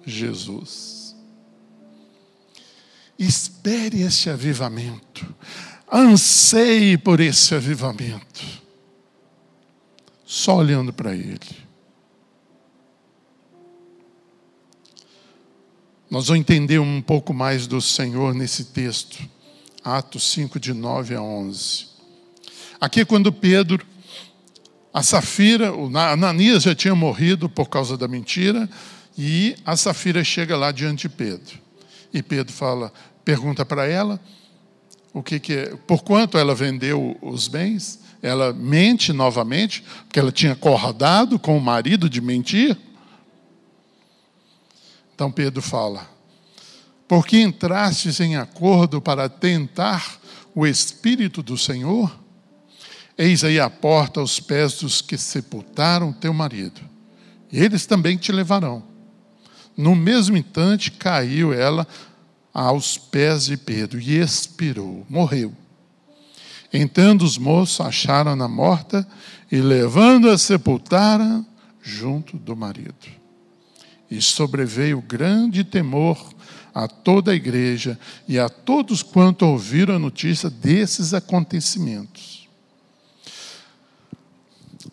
Jesus. 0.05 1.15
Espere 3.17 4.01
esse 4.01 4.29
avivamento, 4.29 5.34
anseie 5.92 6.98
por 6.98 7.20
esse 7.20 7.54
avivamento, 7.54 8.44
só 10.25 10.58
olhando 10.58 10.92
para 10.92 11.13
Ele. 11.13 11.65
Nós 16.10 16.27
vamos 16.27 16.39
entender 16.39 16.80
um 16.80 17.01
pouco 17.01 17.34
mais 17.34 17.68
do 17.68 17.82
Senhor 17.82 18.34
nesse 18.34 18.65
texto, 18.65 19.18
Atos 19.84 20.32
5, 20.32 20.60
de 20.60 20.74
9 20.74 21.15
a 21.15 21.22
11. 21.22 21.88
Aqui 22.80 23.01
é 23.01 23.06
quando 23.06 23.32
Pedro, 23.32 23.86
a 24.94 25.04
Safira, 25.04 25.74
o 25.74 25.96
Ananias 25.98 26.63
já 26.63 26.74
tinha 26.74 26.96
morrido 26.96 27.50
por 27.50 27.68
causa 27.68 27.98
da 27.98 28.08
mentira, 28.08 28.70
e 29.18 29.56
a 29.65 29.75
Safira 29.75 30.24
chega 30.24 30.56
lá 30.56 30.72
diante 30.72 31.08
de 31.08 31.10
Pedro. 31.10 31.60
E 32.13 32.22
Pedro 32.22 32.54
fala, 32.54 32.94
pergunta 33.24 33.65
para 33.65 33.86
ela 33.88 34.20
o 35.15 35.24
que, 35.24 35.39
que 35.39 35.53
é, 35.53 35.75
por 35.88 36.03
quanto 36.03 36.38
ela 36.38 36.53
vendeu 36.53 37.17
os 37.22 37.48
bens. 37.48 38.01
Ela 38.22 38.51
mente 38.51 39.13
novamente, 39.13 39.81
porque 40.03 40.19
ela 40.19 40.31
tinha 40.31 40.51
acordado 40.51 41.39
com 41.39 41.57
o 41.57 41.62
marido 41.62 42.10
de 42.10 42.19
mentir. 42.19 42.77
Então 45.13 45.31
Pedro 45.31 45.62
fala: 45.62 46.05
Porque 47.07 47.39
entrastes 47.39 48.19
em 48.19 48.36
acordo 48.36 49.00
para 49.00 49.29
tentar 49.29 50.19
o 50.53 50.67
Espírito 50.67 51.41
do 51.41 51.57
Senhor? 51.57 52.13
Eis 53.17 53.45
aí 53.45 53.57
a 53.57 53.69
porta 53.69 54.19
aos 54.19 54.41
pés 54.41 54.79
dos 54.79 55.01
que 55.01 55.17
sepultaram 55.17 56.12
teu 56.12 56.34
marido, 56.34 56.81
e 57.50 57.63
eles 57.63 57.86
também 57.86 58.17
te 58.17 58.34
levarão. 58.34 58.84
No 59.77 59.95
mesmo 59.95 60.36
instante 60.36 60.91
caiu 60.91 61.53
ela 61.53 61.88
aos 62.55 62.97
pés 62.97 63.47
de 63.47 63.57
Pedro 63.57 64.00
e 64.00 64.17
expirou, 64.17 65.05
morreu. 65.09 65.53
Entrando 66.71 67.24
os 67.24 67.38
moços, 67.38 67.85
acharam-na 67.85 68.47
morta 68.47 69.05
e, 69.51 69.57
levando-a, 69.57 70.38
sepultaram 70.38 71.45
junto 71.81 72.38
do 72.38 72.55
marido. 72.55 72.95
E 74.09 74.21
sobreveio 74.21 75.01
grande 75.01 75.65
temor 75.65 76.33
a 76.74 76.88
toda 76.88 77.31
a 77.31 77.35
igreja 77.35 78.00
e 78.25 78.39
a 78.39 78.47
todos 78.47 79.03
quanto 79.03 79.45
ouviram 79.45 79.95
a 79.95 80.00
notícia 80.00 80.50
desses 80.50 81.13
acontecimentos. 81.13 82.47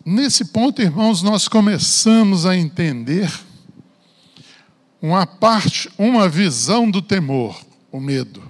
Nesse 0.05 0.45
ponto, 0.45 0.81
irmãos, 0.81 1.21
nós 1.21 1.47
começamos 1.47 2.45
a 2.45 2.57
entender 2.57 3.31
uma 5.03 5.27
parte, 5.27 5.91
uma 5.97 6.29
visão 6.29 6.89
do 6.89 7.01
temor, 7.01 7.61
o 7.91 7.99
medo. 7.99 8.41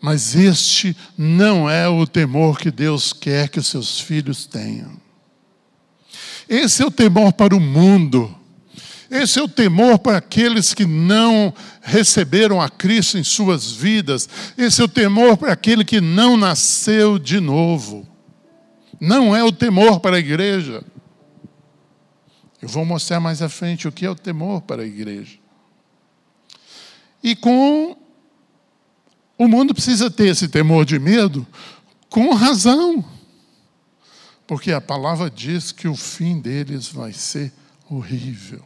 Mas 0.00 0.34
este 0.34 0.96
não 1.16 1.68
é 1.68 1.86
o 1.86 2.06
temor 2.06 2.58
que 2.58 2.70
Deus 2.70 3.12
quer 3.12 3.50
que 3.50 3.58
os 3.58 3.66
seus 3.66 4.00
filhos 4.00 4.46
tenham. 4.46 4.90
Esse 6.48 6.82
é 6.82 6.86
o 6.86 6.90
temor 6.90 7.34
para 7.34 7.54
o 7.54 7.60
mundo. 7.60 8.34
Esse 9.10 9.38
é 9.38 9.42
o 9.42 9.48
temor 9.48 9.98
para 9.98 10.16
aqueles 10.16 10.72
que 10.72 10.86
não 10.86 11.52
receberam 11.82 12.58
a 12.58 12.70
Cristo 12.70 13.18
em 13.18 13.22
suas 13.22 13.70
vidas. 13.70 14.26
Esse 14.56 14.80
é 14.80 14.84
o 14.84 14.88
temor 14.88 15.36
para 15.36 15.52
aquele 15.52 15.84
que 15.84 16.00
não 16.00 16.38
nasceu 16.38 17.18
de 17.18 17.38
novo. 17.38 18.08
Não 18.98 19.36
é 19.36 19.44
o 19.44 19.52
temor 19.52 20.00
para 20.00 20.16
a 20.16 20.20
igreja. 20.20 20.82
Eu 22.62 22.68
vou 22.68 22.84
mostrar 22.84 23.18
mais 23.18 23.42
à 23.42 23.48
frente 23.48 23.88
o 23.88 23.92
que 23.92 24.06
é 24.06 24.10
o 24.10 24.14
temor 24.14 24.62
para 24.62 24.82
a 24.82 24.86
igreja. 24.86 25.36
E 27.20 27.34
com 27.34 27.96
o 29.36 29.48
mundo 29.48 29.74
precisa 29.74 30.08
ter 30.08 30.28
esse 30.28 30.46
temor 30.46 30.84
de 30.84 30.96
medo 30.96 31.44
com 32.08 32.32
razão. 32.32 33.04
Porque 34.46 34.70
a 34.70 34.80
palavra 34.80 35.28
diz 35.28 35.72
que 35.72 35.88
o 35.88 35.96
fim 35.96 36.40
deles 36.40 36.86
vai 36.86 37.12
ser 37.12 37.52
horrível. 37.90 38.62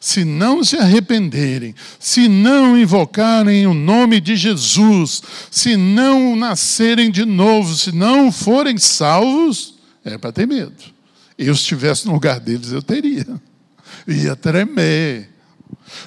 Se 0.00 0.24
não 0.24 0.64
se 0.64 0.76
arrependerem, 0.76 1.74
se 1.98 2.26
não 2.26 2.78
invocarem 2.78 3.66
o 3.66 3.74
nome 3.74 4.18
de 4.18 4.34
Jesus, 4.34 5.20
se 5.50 5.76
não 5.76 6.34
nascerem 6.36 7.10
de 7.10 7.26
novo, 7.26 7.74
se 7.74 7.92
não 7.92 8.32
forem 8.32 8.78
salvos, 8.78 9.74
é 10.04 10.16
para 10.16 10.32
ter 10.32 10.46
medo. 10.46 10.97
Eu, 11.38 11.54
se 11.54 11.60
estivesse 11.60 12.04
no 12.06 12.12
lugar 12.12 12.40
deles, 12.40 12.72
eu 12.72 12.82
teria. 12.82 13.40
Ia 14.06 14.34
tremer. 14.34 15.30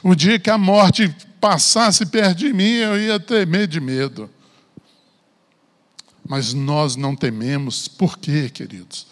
O 0.03 0.13
dia 0.13 0.37
que 0.37 0.49
a 0.49 0.57
morte 0.57 1.15
passasse 1.39 2.05
perto 2.05 2.39
de 2.39 2.51
mim, 2.51 2.73
eu 2.73 2.99
ia 2.99 3.19
tremer 3.19 3.65
de 3.67 3.79
medo. 3.79 4.29
Mas 6.27 6.53
nós 6.53 6.95
não 6.95 7.15
tememos, 7.15 7.87
por 7.87 8.17
quê, 8.17 8.49
queridos? 8.49 9.07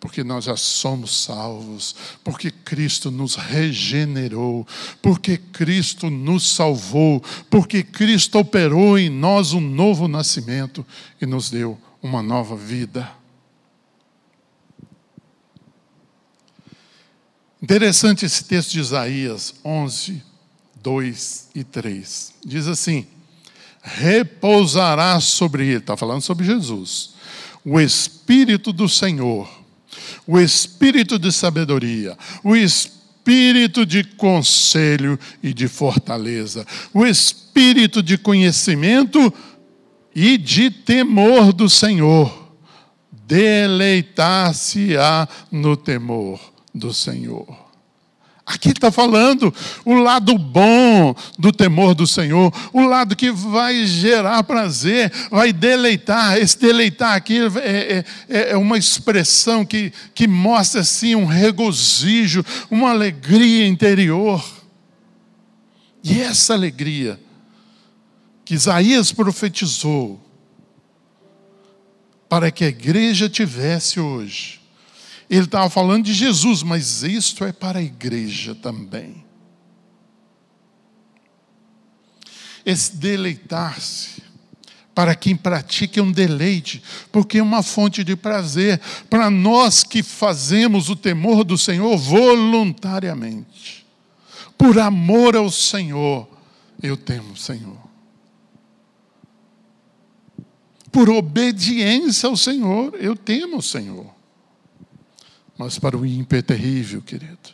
Porque 0.00 0.22
nós 0.22 0.44
já 0.44 0.56
somos 0.56 1.24
salvos, 1.24 1.94
porque 2.22 2.50
Cristo 2.50 3.10
nos 3.10 3.34
regenerou, 3.34 4.66
porque 5.02 5.36
Cristo 5.36 6.08
nos 6.08 6.54
salvou, 6.54 7.22
porque 7.50 7.82
Cristo 7.82 8.38
operou 8.38 8.98
em 8.98 9.10
nós 9.10 9.52
um 9.52 9.60
novo 9.60 10.06
nascimento 10.06 10.86
e 11.20 11.26
nos 11.26 11.50
deu 11.50 11.78
uma 12.02 12.22
nova 12.22 12.56
vida. 12.56 13.17
Interessante 17.60 18.24
esse 18.24 18.44
texto 18.44 18.70
de 18.70 18.80
Isaías 18.80 19.52
11, 19.64 20.22
2 20.80 21.48
e 21.56 21.64
3. 21.64 22.34
Diz 22.44 22.68
assim: 22.68 23.04
repousará 23.82 25.18
sobre 25.18 25.66
ele, 25.66 25.78
está 25.78 25.96
falando 25.96 26.22
sobre 26.22 26.46
Jesus, 26.46 27.14
o 27.64 27.80
Espírito 27.80 28.72
do 28.72 28.88
Senhor, 28.88 29.50
o 30.26 30.38
Espírito 30.38 31.18
de 31.18 31.32
sabedoria, 31.32 32.16
o 32.44 32.54
Espírito 32.54 33.84
de 33.84 34.04
conselho 34.04 35.18
e 35.42 35.52
de 35.52 35.66
fortaleza, 35.66 36.64
o 36.94 37.04
Espírito 37.04 38.00
de 38.02 38.16
conhecimento 38.16 39.34
e 40.14 40.38
de 40.38 40.70
temor 40.70 41.52
do 41.52 41.68
Senhor. 41.68 42.46
Deleitar-se-á 43.26 45.28
no 45.50 45.76
temor 45.76 46.40
do 46.78 46.94
Senhor. 46.94 47.68
Aqui 48.48 48.70
está 48.70 48.90
falando 48.90 49.54
o 49.84 49.92
lado 49.92 50.38
bom 50.38 51.14
do 51.38 51.52
temor 51.52 51.94
do 51.94 52.06
Senhor, 52.06 52.50
o 52.72 52.80
lado 52.86 53.14
que 53.14 53.30
vai 53.30 53.84
gerar 53.84 54.42
prazer, 54.42 55.12
vai 55.30 55.52
deleitar. 55.52 56.38
Esse 56.38 56.58
deleitar 56.58 57.14
aqui 57.14 57.40
é, 57.62 58.04
é, 58.26 58.50
é 58.52 58.56
uma 58.56 58.78
expressão 58.78 59.66
que, 59.66 59.92
que 60.14 60.26
mostra 60.26 60.80
assim 60.80 61.14
um 61.14 61.26
regozijo, 61.26 62.42
uma 62.70 62.88
alegria 62.88 63.66
interior. 63.66 64.42
E 66.02 66.18
essa 66.18 66.54
alegria 66.54 67.20
que 68.46 68.54
Isaías 68.54 69.12
profetizou 69.12 70.18
para 72.30 72.50
que 72.50 72.64
a 72.64 72.68
igreja 72.68 73.28
tivesse 73.28 74.00
hoje, 74.00 74.57
ele 75.28 75.44
estava 75.44 75.68
falando 75.68 76.04
de 76.04 76.14
Jesus, 76.14 76.62
mas 76.62 77.02
isto 77.02 77.44
é 77.44 77.52
para 77.52 77.80
a 77.80 77.82
igreja 77.82 78.54
também. 78.54 79.24
Esse 82.64 82.96
deleitar-se, 82.96 84.22
para 84.94 85.14
quem 85.14 85.36
pratica 85.36 86.00
é 86.00 86.02
um 86.02 86.10
deleite, 86.10 86.82
porque 87.12 87.38
é 87.38 87.42
uma 87.42 87.62
fonte 87.62 88.02
de 88.02 88.16
prazer 88.16 88.80
para 89.08 89.30
nós 89.30 89.84
que 89.84 90.02
fazemos 90.02 90.88
o 90.88 90.96
temor 90.96 91.44
do 91.44 91.58
Senhor 91.58 91.96
voluntariamente. 91.96 93.86
Por 94.56 94.78
amor 94.78 95.36
ao 95.36 95.50
Senhor, 95.50 96.28
eu 96.82 96.96
temo 96.96 97.32
o 97.32 97.36
Senhor. 97.36 97.78
Por 100.90 101.10
obediência 101.10 102.28
ao 102.28 102.36
Senhor, 102.36 102.94
eu 102.98 103.14
temo 103.14 103.58
o 103.58 103.62
Senhor 103.62 104.17
mas 105.58 105.76
para 105.76 105.98
o 105.98 106.06
ímpio 106.06 106.38
é 106.38 106.42
terrível, 106.42 107.02
querido. 107.02 107.50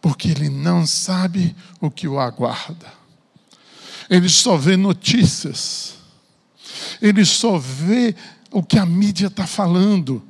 Porque 0.00 0.28
ele 0.28 0.50
não 0.50 0.86
sabe 0.86 1.56
o 1.80 1.90
que 1.90 2.06
o 2.06 2.20
aguarda. 2.20 2.92
Ele 4.10 4.28
só 4.28 4.58
vê 4.58 4.76
notícias. 4.76 5.94
Ele 7.00 7.24
só 7.24 7.58
vê 7.58 8.14
o 8.50 8.62
que 8.62 8.78
a 8.78 8.84
mídia 8.84 9.28
está 9.28 9.46
falando. 9.46 10.22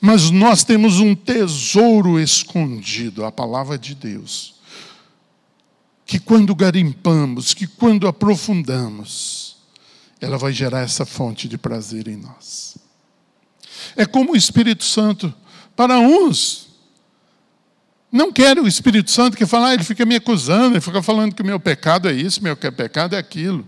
Mas 0.00 0.30
nós 0.30 0.64
temos 0.64 0.98
um 0.98 1.14
tesouro 1.14 2.18
escondido, 2.18 3.24
a 3.24 3.30
palavra 3.30 3.78
de 3.78 3.94
Deus. 3.94 4.56
Que 6.04 6.18
quando 6.18 6.54
garimpamos, 6.54 7.54
que 7.54 7.66
quando 7.66 8.08
aprofundamos, 8.08 9.58
ela 10.20 10.38
vai 10.38 10.52
gerar 10.52 10.80
essa 10.80 11.04
fonte 11.04 11.48
de 11.48 11.56
prazer 11.56 12.08
em 12.08 12.16
nós. 12.16 12.85
É 13.94 14.06
como 14.06 14.32
o 14.32 14.36
Espírito 14.36 14.84
Santo, 14.84 15.32
para 15.74 15.98
uns, 15.98 16.66
não 18.10 18.32
querem 18.32 18.62
o 18.62 18.66
Espírito 18.68 19.10
Santo 19.10 19.36
que 19.36 19.44
fala, 19.44 19.68
ah, 19.68 19.74
ele 19.74 19.84
fica 19.84 20.06
me 20.06 20.16
acusando, 20.16 20.74
ele 20.74 20.80
fica 20.80 21.02
falando 21.02 21.34
que 21.34 21.42
o 21.42 21.46
meu 21.46 21.60
pecado 21.60 22.08
é 22.08 22.12
isso, 22.12 22.42
meu 22.42 22.56
pecado 22.56 23.14
é 23.14 23.18
aquilo. 23.18 23.66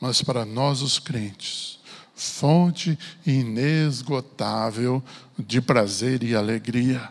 Mas 0.00 0.22
para 0.22 0.44
nós, 0.44 0.82
os 0.82 0.98
crentes, 0.98 1.78
fonte 2.14 2.98
inesgotável 3.26 5.02
de 5.38 5.60
prazer 5.60 6.22
e 6.22 6.34
alegria. 6.34 7.08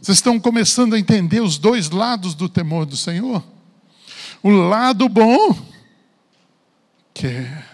Vocês 0.00 0.18
estão 0.18 0.38
começando 0.38 0.94
a 0.94 0.98
entender 0.98 1.40
os 1.40 1.58
dois 1.58 1.90
lados 1.90 2.34
do 2.34 2.48
temor 2.48 2.86
do 2.86 2.96
Senhor? 2.96 3.42
O 4.42 4.50
lado 4.50 5.08
bom, 5.08 5.56
que 7.12 7.26
é 7.26 7.64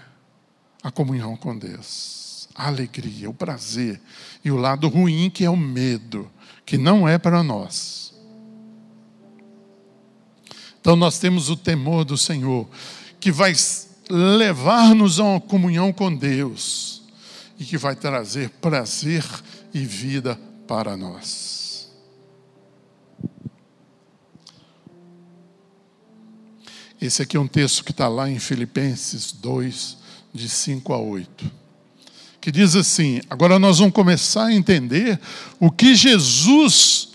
a 0.83 0.91
comunhão 0.91 1.37
com 1.37 1.57
Deus, 1.57 2.49
a 2.55 2.67
alegria, 2.67 3.31
o 3.31 3.35
prazer, 3.35 4.01
e 4.45 4.51
o 4.51 4.57
lado 4.57 4.89
ruim, 4.89 5.31
que 5.31 5.45
é 5.45 5.51
o 5.51 5.57
medo, 5.57 6.31
que 6.67 6.77
não 6.77 7.09
é 7.09 7.19
para 7.19 7.43
nós. 7.43 8.13
Então 10.81 10.97
nós 10.97 11.19
temos 11.19 11.49
o 11.49 11.57
temor 11.57 12.05
do 12.05 12.19
Senhor, 12.19 12.69
que 13.21 13.31
vai 13.31 13.53
levar-nos 14.11 15.21
a 15.21 15.25
uma 15.25 15.41
comunhão 15.41 15.93
com 15.93 16.15
Deus 16.15 17.03
e 17.59 17.65
que 17.65 17.79
vai 17.79 17.95
trazer 17.95 18.51
prazer 18.51 19.25
e 19.73 19.85
vida 19.85 20.39
para 20.67 20.97
nós. 20.97 21.89
Esse 27.01 27.23
aqui 27.23 27.37
é 27.37 27.41
um 27.41 27.49
texto 27.49 27.85
que 27.85 27.91
está 27.91 28.09
lá 28.09 28.29
em 28.31 28.39
Filipenses 28.39 29.33
2, 29.33 29.99
de 30.33 30.49
5 30.49 30.93
a 30.93 30.99
8. 30.99 31.51
Que 32.41 32.51
diz 32.51 32.75
assim: 32.75 33.21
agora 33.31 33.59
nós 33.59 33.79
vamos 33.79 33.95
começar 33.95 34.47
a 34.47 34.55
entender 34.55 35.21
o 35.61 35.71
que 35.71 35.95
Jesus 35.95 37.11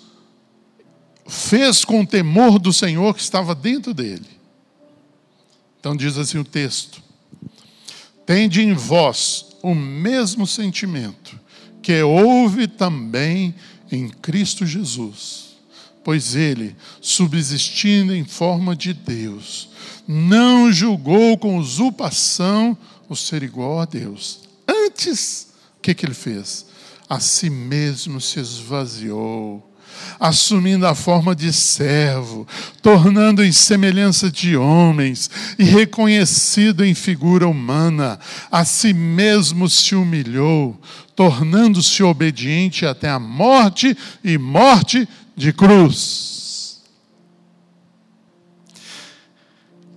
fez 1.28 1.84
com 1.84 2.02
o 2.02 2.08
temor 2.08 2.58
do 2.58 2.72
Senhor 2.72 3.14
que 3.14 3.22
estava 3.22 3.54
dentro 3.54 3.94
dele. 3.94 4.28
Então 5.80 5.96
diz 5.96 6.18
assim 6.18 6.38
o 6.38 6.44
texto: 6.44 7.02
Tende 8.26 8.62
em 8.62 8.74
vós 8.74 9.48
o 9.62 9.76
mesmo 9.76 10.48
sentimento 10.48 11.40
que 11.82 12.02
houve 12.02 12.68
também 12.68 13.56
em 13.92 14.10
Cristo 14.10 14.66
Jesus, 14.66 15.58
pois 16.04 16.36
ele, 16.36 16.76
subsistindo 17.00 18.14
em 18.14 18.26
forma 18.26 18.76
de 18.76 18.94
Deus, 18.94 19.70
não 20.08 20.72
julgou 20.72 21.38
com 21.38 21.58
usurpação 21.58 22.78
o 23.10 23.16
ser 23.16 23.44
igual 23.44 23.80
a 23.80 23.86
Deus. 23.86 24.42
Antes, 24.68 25.48
o 25.78 25.82
que, 25.82 25.94
que 25.94 26.06
ele 26.06 26.14
fez? 26.14 26.66
A 27.10 27.20
si 27.20 27.50
mesmo 27.50 28.20
se 28.20 28.40
esvaziou 28.40 29.68
assumindo 30.20 30.86
a 30.86 30.96
forma 30.96 31.36
de 31.36 31.52
servo, 31.54 32.48
tornando 32.82 33.44
em 33.44 33.52
semelhança 33.52 34.32
de 34.32 34.58
homens 34.58 35.30
e 35.58 35.64
reconhecido 35.64 36.84
em 36.84 36.94
figura 36.94 37.48
humana, 37.48 38.20
a 38.52 38.66
si 38.66 38.94
mesmo 38.94 39.70
se 39.70 39.96
humilhou, 39.96 40.80
tornando-se 41.16 42.04
obediente 42.04 42.86
até 42.86 43.10
a 43.10 43.20
morte 43.20 43.96
e 44.24 44.38
morte 44.38 45.08
de 45.36 45.54
cruz. 45.54 46.47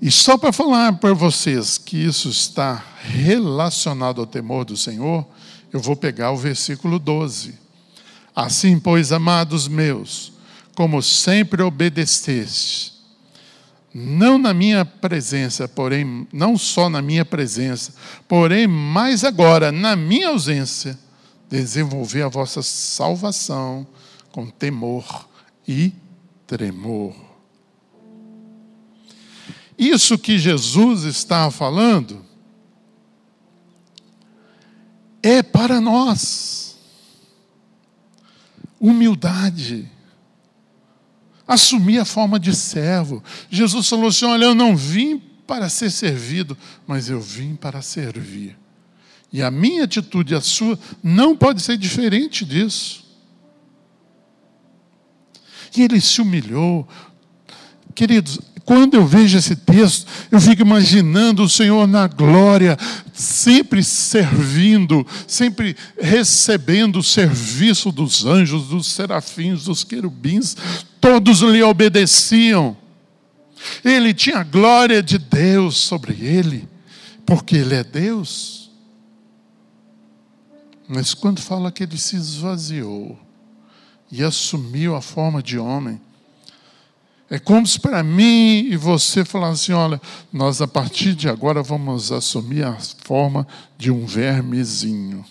E 0.00 0.10
só 0.10 0.38
para 0.38 0.52
falar 0.52 0.94
para 0.94 1.12
vocês 1.12 1.76
que 1.76 1.96
isso 1.96 2.30
está 2.30 2.82
relacionado 3.02 4.20
ao 4.20 4.26
temor 4.26 4.64
do 4.64 4.76
Senhor, 4.76 5.26
eu 5.70 5.78
vou 5.78 5.94
pegar 5.94 6.30
o 6.30 6.36
versículo 6.36 6.98
12. 6.98 7.54
Assim, 8.34 8.78
pois, 8.78 9.12
amados 9.12 9.68
meus, 9.68 10.32
como 10.74 11.02
sempre 11.02 11.62
obedeceste, 11.62 12.94
não 13.92 14.38
na 14.38 14.54
minha 14.54 14.84
presença, 14.84 15.68
porém, 15.68 16.26
não 16.32 16.56
só 16.56 16.88
na 16.88 17.02
minha 17.02 17.24
presença, 17.24 17.92
porém, 18.26 18.66
mais 18.66 19.24
agora, 19.24 19.70
na 19.70 19.96
minha 19.96 20.28
ausência, 20.28 20.98
desenvolver 21.50 22.22
a 22.22 22.28
vossa 22.28 22.62
salvação 22.62 23.86
com 24.30 24.46
temor 24.46 25.28
e 25.66 25.92
tremor. 26.46 27.29
Isso 29.80 30.18
que 30.18 30.38
Jesus 30.38 31.04
está 31.04 31.50
falando 31.50 32.22
é 35.22 35.42
para 35.42 35.80
nós 35.80 36.78
humildade. 38.78 39.90
Assumir 41.48 41.98
a 41.98 42.04
forma 42.04 42.38
de 42.38 42.54
servo. 42.54 43.24
Jesus 43.48 43.88
falou 43.88 44.08
assim: 44.08 44.26
Olha, 44.26 44.44
eu 44.44 44.54
não 44.54 44.76
vim 44.76 45.18
para 45.46 45.70
ser 45.70 45.90
servido, 45.90 46.54
mas 46.86 47.08
eu 47.08 47.18
vim 47.18 47.56
para 47.56 47.80
servir. 47.80 48.58
E 49.32 49.42
a 49.42 49.50
minha 49.50 49.84
atitude, 49.84 50.34
a 50.34 50.42
sua, 50.42 50.78
não 51.02 51.34
pode 51.34 51.62
ser 51.62 51.78
diferente 51.78 52.44
disso. 52.44 53.02
E 55.74 55.80
ele 55.80 56.02
se 56.02 56.20
humilhou. 56.20 56.86
Queridos, 58.00 58.40
quando 58.64 58.94
eu 58.94 59.06
vejo 59.06 59.36
esse 59.36 59.54
texto, 59.54 60.06
eu 60.30 60.40
fico 60.40 60.62
imaginando 60.62 61.42
o 61.42 61.48
Senhor 61.50 61.86
na 61.86 62.06
glória, 62.06 62.78
sempre 63.12 63.84
servindo, 63.84 65.06
sempre 65.26 65.76
recebendo 66.00 67.00
o 67.00 67.02
serviço 67.02 67.92
dos 67.92 68.24
anjos, 68.24 68.68
dos 68.68 68.86
serafins, 68.86 69.64
dos 69.64 69.84
querubins, 69.84 70.56
todos 70.98 71.40
lhe 71.40 71.62
obedeciam. 71.62 72.74
Ele 73.84 74.14
tinha 74.14 74.38
a 74.38 74.44
glória 74.44 75.02
de 75.02 75.18
Deus 75.18 75.76
sobre 75.76 76.14
ele, 76.24 76.66
porque 77.26 77.56
ele 77.56 77.74
é 77.74 77.84
Deus. 77.84 78.70
Mas 80.88 81.12
quando 81.12 81.42
fala 81.42 81.70
que 81.70 81.82
ele 81.82 81.98
se 81.98 82.16
esvaziou 82.16 83.18
e 84.10 84.24
assumiu 84.24 84.96
a 84.96 85.02
forma 85.02 85.42
de 85.42 85.58
homem, 85.58 86.00
é 87.30 87.38
como 87.38 87.64
se 87.64 87.78
para 87.78 88.02
mim 88.02 88.66
e 88.68 88.76
você 88.76 89.24
falasse: 89.24 89.72
olha, 89.72 90.02
nós 90.32 90.60
a 90.60 90.66
partir 90.66 91.14
de 91.14 91.28
agora 91.28 91.62
vamos 91.62 92.10
assumir 92.10 92.64
a 92.64 92.76
forma 93.04 93.46
de 93.78 93.88
um 93.88 94.04
vermezinho. 94.04 95.24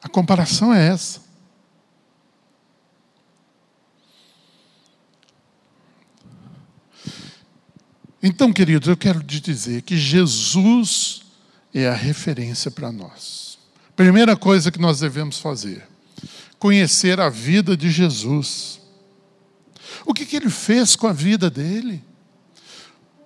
A 0.00 0.08
comparação 0.08 0.72
é 0.72 0.88
essa. 0.88 1.20
Então, 8.22 8.52
queridos, 8.52 8.88
eu 8.88 8.96
quero 8.96 9.22
te 9.22 9.40
dizer 9.40 9.82
que 9.82 9.96
Jesus 9.96 11.22
é 11.74 11.88
a 11.88 11.94
referência 11.94 12.70
para 12.70 12.92
nós. 12.92 13.58
Primeira 13.96 14.36
coisa 14.36 14.70
que 14.70 14.78
nós 14.78 15.00
devemos 15.00 15.38
fazer: 15.38 15.86
conhecer 16.60 17.18
a 17.18 17.28
vida 17.28 17.76
de 17.76 17.90
Jesus. 17.90 18.79
O 20.04 20.14
que, 20.14 20.24
que 20.24 20.36
ele 20.36 20.50
fez 20.50 20.96
com 20.96 21.06
a 21.06 21.12
vida 21.12 21.50
dele? 21.50 22.02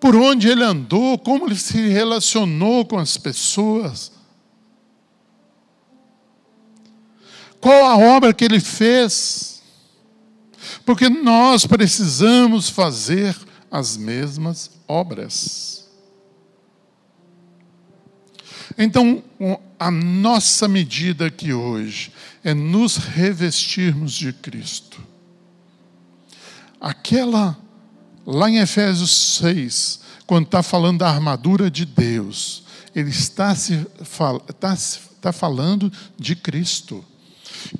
Por 0.00 0.16
onde 0.16 0.48
ele 0.48 0.62
andou, 0.62 1.18
como 1.18 1.46
ele 1.46 1.56
se 1.56 1.88
relacionou 1.88 2.84
com 2.84 2.98
as 2.98 3.16
pessoas? 3.16 4.12
Qual 7.60 7.86
a 7.86 7.96
obra 7.96 8.34
que 8.34 8.44
ele 8.44 8.60
fez? 8.60 9.62
Porque 10.84 11.08
nós 11.08 11.64
precisamos 11.64 12.68
fazer 12.68 13.34
as 13.70 13.96
mesmas 13.96 14.70
obras. 14.86 15.88
Então, 18.76 19.22
a 19.78 19.90
nossa 19.90 20.68
medida 20.68 21.26
aqui 21.26 21.52
hoje 21.52 22.12
é 22.42 22.52
nos 22.52 22.96
revestirmos 22.96 24.12
de 24.12 24.32
Cristo 24.32 25.13
aquela, 26.84 27.56
lá 28.26 28.50
em 28.50 28.58
Efésios 28.58 29.38
6, 29.38 30.00
quando 30.26 30.44
está 30.44 30.62
falando 30.62 30.98
da 30.98 31.08
armadura 31.08 31.70
de 31.70 31.86
Deus, 31.86 32.62
ele 32.94 33.08
está, 33.08 33.54
se, 33.54 33.86
está, 34.02 34.74
está 34.74 35.32
falando 35.32 35.90
de 36.18 36.36
Cristo. 36.36 37.02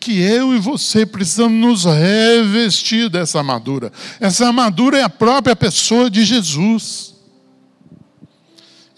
Que 0.00 0.18
eu 0.22 0.54
e 0.54 0.58
você 0.58 1.04
precisamos 1.04 1.60
nos 1.60 1.84
revestir 1.84 3.10
dessa 3.10 3.38
armadura. 3.38 3.92
Essa 4.18 4.46
armadura 4.46 4.98
é 4.98 5.02
a 5.02 5.10
própria 5.10 5.54
pessoa 5.54 6.08
de 6.08 6.24
Jesus. 6.24 7.14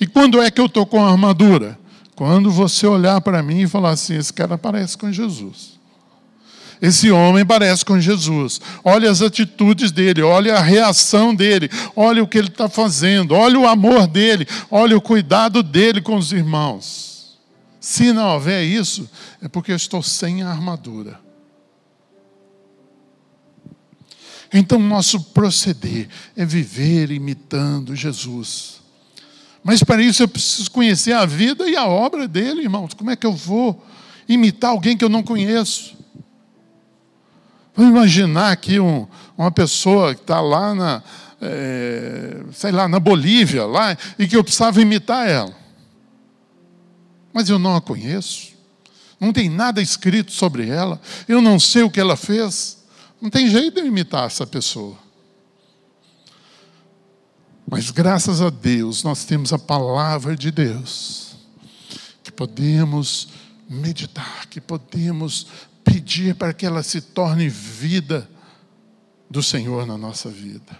E 0.00 0.06
quando 0.06 0.40
é 0.40 0.52
que 0.52 0.60
eu 0.60 0.66
estou 0.66 0.86
com 0.86 1.04
a 1.04 1.10
armadura? 1.10 1.76
Quando 2.14 2.48
você 2.52 2.86
olhar 2.86 3.20
para 3.20 3.42
mim 3.42 3.62
e 3.62 3.66
falar 3.66 3.90
assim: 3.90 4.14
esse 4.16 4.32
cara 4.32 4.56
parece 4.56 4.96
com 4.96 5.10
Jesus. 5.10 5.75
Esse 6.80 7.10
homem 7.10 7.44
parece 7.44 7.84
com 7.84 7.98
Jesus. 7.98 8.60
Olha 8.84 9.10
as 9.10 9.22
atitudes 9.22 9.90
dele, 9.90 10.22
olha 10.22 10.56
a 10.56 10.60
reação 10.60 11.34
dele, 11.34 11.70
olha 11.94 12.22
o 12.22 12.28
que 12.28 12.38
ele 12.38 12.48
está 12.48 12.68
fazendo, 12.68 13.34
olha 13.34 13.58
o 13.58 13.66
amor 13.66 14.06
dele, 14.06 14.46
olha 14.70 14.96
o 14.96 15.00
cuidado 15.00 15.62
dele 15.62 16.00
com 16.00 16.16
os 16.16 16.32
irmãos. 16.32 17.38
Se 17.80 18.12
não 18.12 18.34
houver 18.34 18.64
isso, 18.64 19.08
é 19.40 19.48
porque 19.48 19.72
eu 19.72 19.76
estou 19.76 20.02
sem 20.02 20.42
a 20.42 20.50
armadura. 20.50 21.20
Então, 24.52 24.78
nosso 24.78 25.20
proceder 25.20 26.08
é 26.36 26.44
viver 26.44 27.10
imitando 27.10 27.96
Jesus. 27.96 28.80
Mas 29.62 29.82
para 29.82 30.02
isso 30.02 30.22
eu 30.22 30.28
preciso 30.28 30.70
conhecer 30.70 31.12
a 31.12 31.26
vida 31.26 31.68
e 31.68 31.76
a 31.76 31.86
obra 31.86 32.28
dele, 32.28 32.62
irmãos. 32.62 32.94
Como 32.94 33.10
é 33.10 33.16
que 33.16 33.26
eu 33.26 33.32
vou 33.32 33.84
imitar 34.28 34.70
alguém 34.70 34.96
que 34.96 35.04
eu 35.04 35.08
não 35.08 35.22
conheço? 35.22 35.95
Vamos 37.76 37.90
imaginar 37.90 38.52
aqui 38.52 38.80
um, 38.80 39.06
uma 39.36 39.50
pessoa 39.50 40.14
que 40.14 40.22
está 40.22 40.40
lá 40.40 40.74
na, 40.74 41.02
é, 41.40 42.42
sei 42.52 42.72
lá, 42.72 42.88
na 42.88 42.98
Bolívia, 42.98 43.66
lá, 43.66 43.96
e 44.18 44.26
que 44.26 44.36
eu 44.36 44.42
precisava 44.42 44.80
imitar 44.80 45.28
ela. 45.28 45.54
Mas 47.32 47.50
eu 47.50 47.58
não 47.58 47.76
a 47.76 47.80
conheço. 47.80 48.56
Não 49.20 49.32
tem 49.32 49.50
nada 49.50 49.82
escrito 49.82 50.32
sobre 50.32 50.68
ela. 50.68 51.00
Eu 51.28 51.42
não 51.42 51.60
sei 51.60 51.82
o 51.82 51.90
que 51.90 52.00
ela 52.00 52.16
fez. 52.16 52.78
Não 53.20 53.28
tem 53.28 53.48
jeito 53.48 53.74
de 53.74 53.80
eu 53.80 53.86
imitar 53.86 54.26
essa 54.26 54.46
pessoa. 54.46 54.96
Mas 57.68 57.90
graças 57.90 58.40
a 58.40 58.48
Deus 58.48 59.02
nós 59.02 59.24
temos 59.24 59.52
a 59.52 59.58
palavra 59.58 60.36
de 60.36 60.52
Deus, 60.52 61.34
que 62.22 62.30
podemos 62.30 63.28
meditar, 63.68 64.46
que 64.46 64.60
podemos 64.60 65.48
pedir 65.86 66.34
para 66.34 66.52
que 66.52 66.66
ela 66.66 66.82
se 66.82 67.00
torne 67.00 67.48
vida 67.48 68.28
do 69.30 69.42
Senhor 69.42 69.86
na 69.86 69.96
nossa 69.96 70.28
vida. 70.28 70.78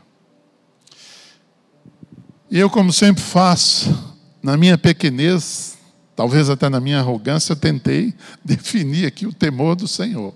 E 2.50 2.58
eu, 2.58 2.68
como 2.68 2.92
sempre 2.92 3.22
faço, 3.22 4.14
na 4.42 4.56
minha 4.56 4.76
pequenez, 4.76 5.78
talvez 6.14 6.50
até 6.50 6.68
na 6.68 6.80
minha 6.80 6.98
arrogância, 6.98 7.54
tentei 7.56 8.12
definir 8.44 9.06
aqui 9.06 9.26
o 9.26 9.32
temor 9.32 9.76
do 9.76 9.88
Senhor. 9.88 10.34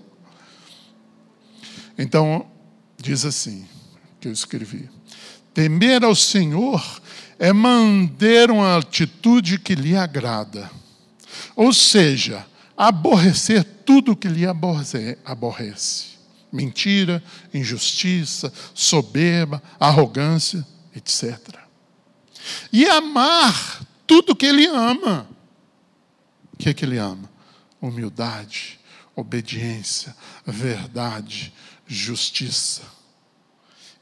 Então, 1.97 2.47
diz 2.97 3.25
assim, 3.25 3.65
que 4.19 4.27
eu 4.27 4.31
escrevi: 4.31 4.89
Temer 5.53 6.03
ao 6.03 6.15
Senhor 6.15 7.01
é 7.37 7.51
manter 7.51 8.49
uma 8.51 8.77
atitude 8.77 9.59
que 9.59 9.75
lhe 9.75 9.95
agrada. 9.95 10.69
Ou 11.55 11.73
seja, 11.73 12.45
aborrecer 12.81 13.63
tudo 13.63 14.15
que 14.15 14.27
lhe 14.27 14.43
aborrece. 15.23 16.05
Mentira, 16.51 17.23
injustiça, 17.53 18.51
soberba, 18.73 19.61
arrogância, 19.79 20.65
etc. 20.95 21.37
E 22.73 22.83
amar 22.87 23.85
tudo 24.07 24.35
que 24.35 24.47
ele 24.47 24.65
ama. 24.65 25.29
O 26.51 26.57
que 26.57 26.69
é 26.69 26.73
que 26.73 26.83
ele 26.83 26.97
ama? 26.97 27.29
Humildade, 27.79 28.79
obediência, 29.15 30.15
verdade, 30.43 31.53
justiça. 31.85 32.81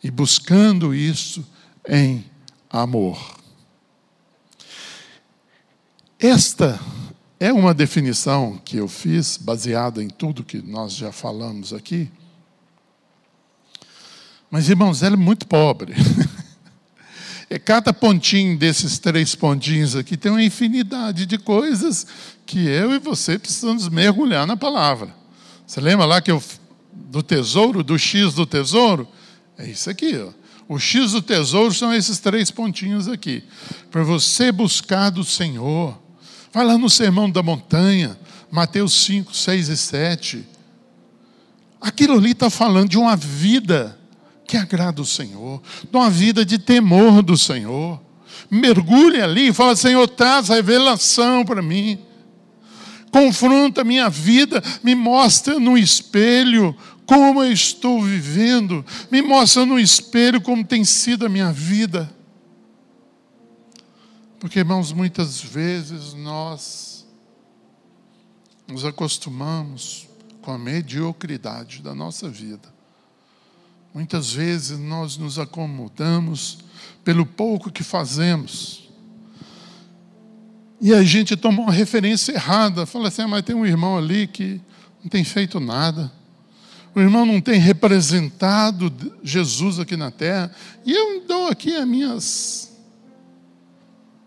E 0.01 0.09
buscando 0.09 0.95
isso 0.95 1.45
em 1.85 2.23
amor. 2.69 3.37
Esta 6.17 6.79
é 7.39 7.54
uma 7.54 7.73
definição 7.73 8.60
que 8.63 8.78
eu 8.78 8.88
fiz, 8.88 9.38
baseada 9.38 10.04
em 10.04 10.10
tudo 10.10 10.43
que 10.43 10.62
nós 10.62 10.93
já 10.93 11.12
falamos 11.12 11.73
aqui. 11.73 12.12
Mas, 14.52 14.67
irmãos, 14.69 15.04
ela 15.04 15.15
é 15.15 15.17
muito 15.17 15.47
pobre. 15.47 15.93
E 17.49 17.58
cada 17.60 17.93
pontinho 17.93 18.58
desses 18.58 18.99
três 18.99 19.36
pontinhos 19.36 19.95
aqui 19.95 20.17
tem 20.17 20.32
uma 20.32 20.43
infinidade 20.43 21.25
de 21.25 21.38
coisas 21.38 22.06
que 22.45 22.67
eu 22.67 22.93
e 22.93 22.99
você 22.99 23.39
precisamos 23.39 23.88
mergulhar 23.88 24.45
na 24.45 24.58
palavra. 24.58 25.15
Você 25.65 25.80
lembra 25.80 26.06
lá 26.06 26.21
que 26.21 26.32
eu 26.32 26.43
do 26.91 27.23
tesouro, 27.23 27.84
do 27.84 27.97
X 27.97 28.34
do 28.34 28.45
tesouro, 28.45 29.08
é 29.58 29.67
isso 29.67 29.89
aqui. 29.89 30.17
Ó. 30.17 30.32
O 30.67 30.78
X 30.78 31.13
do 31.13 31.21
tesouro 31.21 31.73
são 31.73 31.93
esses 31.93 32.19
três 32.19 32.52
pontinhos 32.52 33.08
aqui. 33.08 33.43
Para 33.89 34.04
você 34.04 34.52
buscar 34.52 35.10
do 35.10 35.23
Senhor. 35.23 36.08
Vai 36.51 36.65
lá 36.65 36.77
no 36.77 36.89
Sermão 36.89 37.29
da 37.29 37.43
Montanha, 37.43 38.17
Mateus 38.51 38.93
5, 39.05 39.35
6 39.35 39.69
e 39.69 39.77
7. 39.77 40.47
Aquilo 41.79 42.15
ali 42.15 42.31
está 42.31 42.49
falando 42.49 42.89
de 42.89 42.97
uma 42.97 43.15
vida 43.15 43.97
que 44.47 44.57
agrada 44.57 45.01
o 45.01 45.05
Senhor, 45.05 45.62
de 45.89 45.95
uma 45.95 46.09
vida 46.09 46.45
de 46.45 46.57
temor 46.57 47.21
do 47.21 47.38
Senhor. 47.38 48.01
Mergulhe 48.49 49.21
ali 49.21 49.49
e 49.49 49.53
fala: 49.53 49.75
Senhor, 49.75 50.07
traz 50.07 50.49
revelação 50.49 51.45
para 51.45 51.62
mim 51.62 51.99
confronta 53.12 53.83
minha 53.83 54.09
vida, 54.09 54.63
me 54.83 54.95
mostra 54.95 55.59
no 55.59 55.77
espelho 55.77 56.75
como 57.05 57.43
eu 57.43 57.51
estou 57.51 58.01
vivendo, 58.03 58.85
me 59.12 59.21
mostra 59.21 59.65
no 59.65 59.79
espelho 59.79 60.39
como 60.39 60.63
tem 60.63 60.85
sido 60.85 61.25
a 61.25 61.29
minha 61.29 61.51
vida. 61.51 62.09
Porque, 64.39 64.60
irmãos, 64.60 64.91
muitas 64.91 65.41
vezes 65.41 66.13
nós 66.13 67.06
nos 68.67 68.86
acostumamos 68.86 70.08
com 70.41 70.52
a 70.52 70.58
mediocridade 70.58 71.82
da 71.82 71.93
nossa 71.93 72.30
vida. 72.30 72.73
Muitas 73.93 74.32
vezes 74.32 74.80
nós 74.80 75.17
nos 75.17 75.38
acomodamos 75.38 76.60
pelo 77.04 77.25
pouco 77.25 77.71
que 77.71 77.84
fazemos 77.84 78.89
e 80.82 80.93
a 80.93 81.04
gente 81.04 81.36
toma 81.36 81.62
uma 81.63 81.73
referência 81.73 82.32
errada. 82.32 82.86
Fala 82.86 83.10
assim, 83.10 83.23
ah, 83.23 83.28
mas 83.28 83.43
tem 83.43 83.56
um 83.56 83.65
irmão 83.65 83.97
ali 83.97 84.28
que 84.28 84.62
não 85.04 85.10
tem 85.10 85.23
feito 85.23 85.60
nada. 85.60 86.12
O 86.95 86.99
irmão 86.99 87.25
não 87.25 87.41
tem 87.41 87.60
representado 87.60 88.91
Jesus 89.21 89.80
aqui 89.80 89.97
na 89.97 90.10
terra. 90.10 90.52
E 90.86 90.91
eu 90.93 91.25
dou 91.28 91.47
aqui 91.47 91.75
as 91.75 91.88
minhas. 91.88 92.68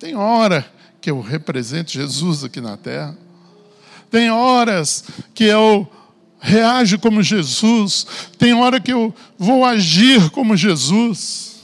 Tem 0.03 0.17
hora 0.17 0.69
que 1.01 1.09
eu 1.09 1.21
represento 1.21 1.93
Jesus 1.93 2.43
aqui 2.43 2.61
na 2.61 2.77
terra. 2.77 3.17
Tem 4.11 4.33
horas 4.33 5.05
que 5.33 5.45
eu 5.45 5.89
reajo 6.41 6.99
como 6.99 7.23
Jesus. 7.23 8.05
Tem 8.37 8.53
hora 8.53 8.81
que 8.81 8.93
eu 8.93 9.15
vou 9.39 9.65
agir 9.65 10.29
como 10.31 10.57
Jesus. 10.57 11.63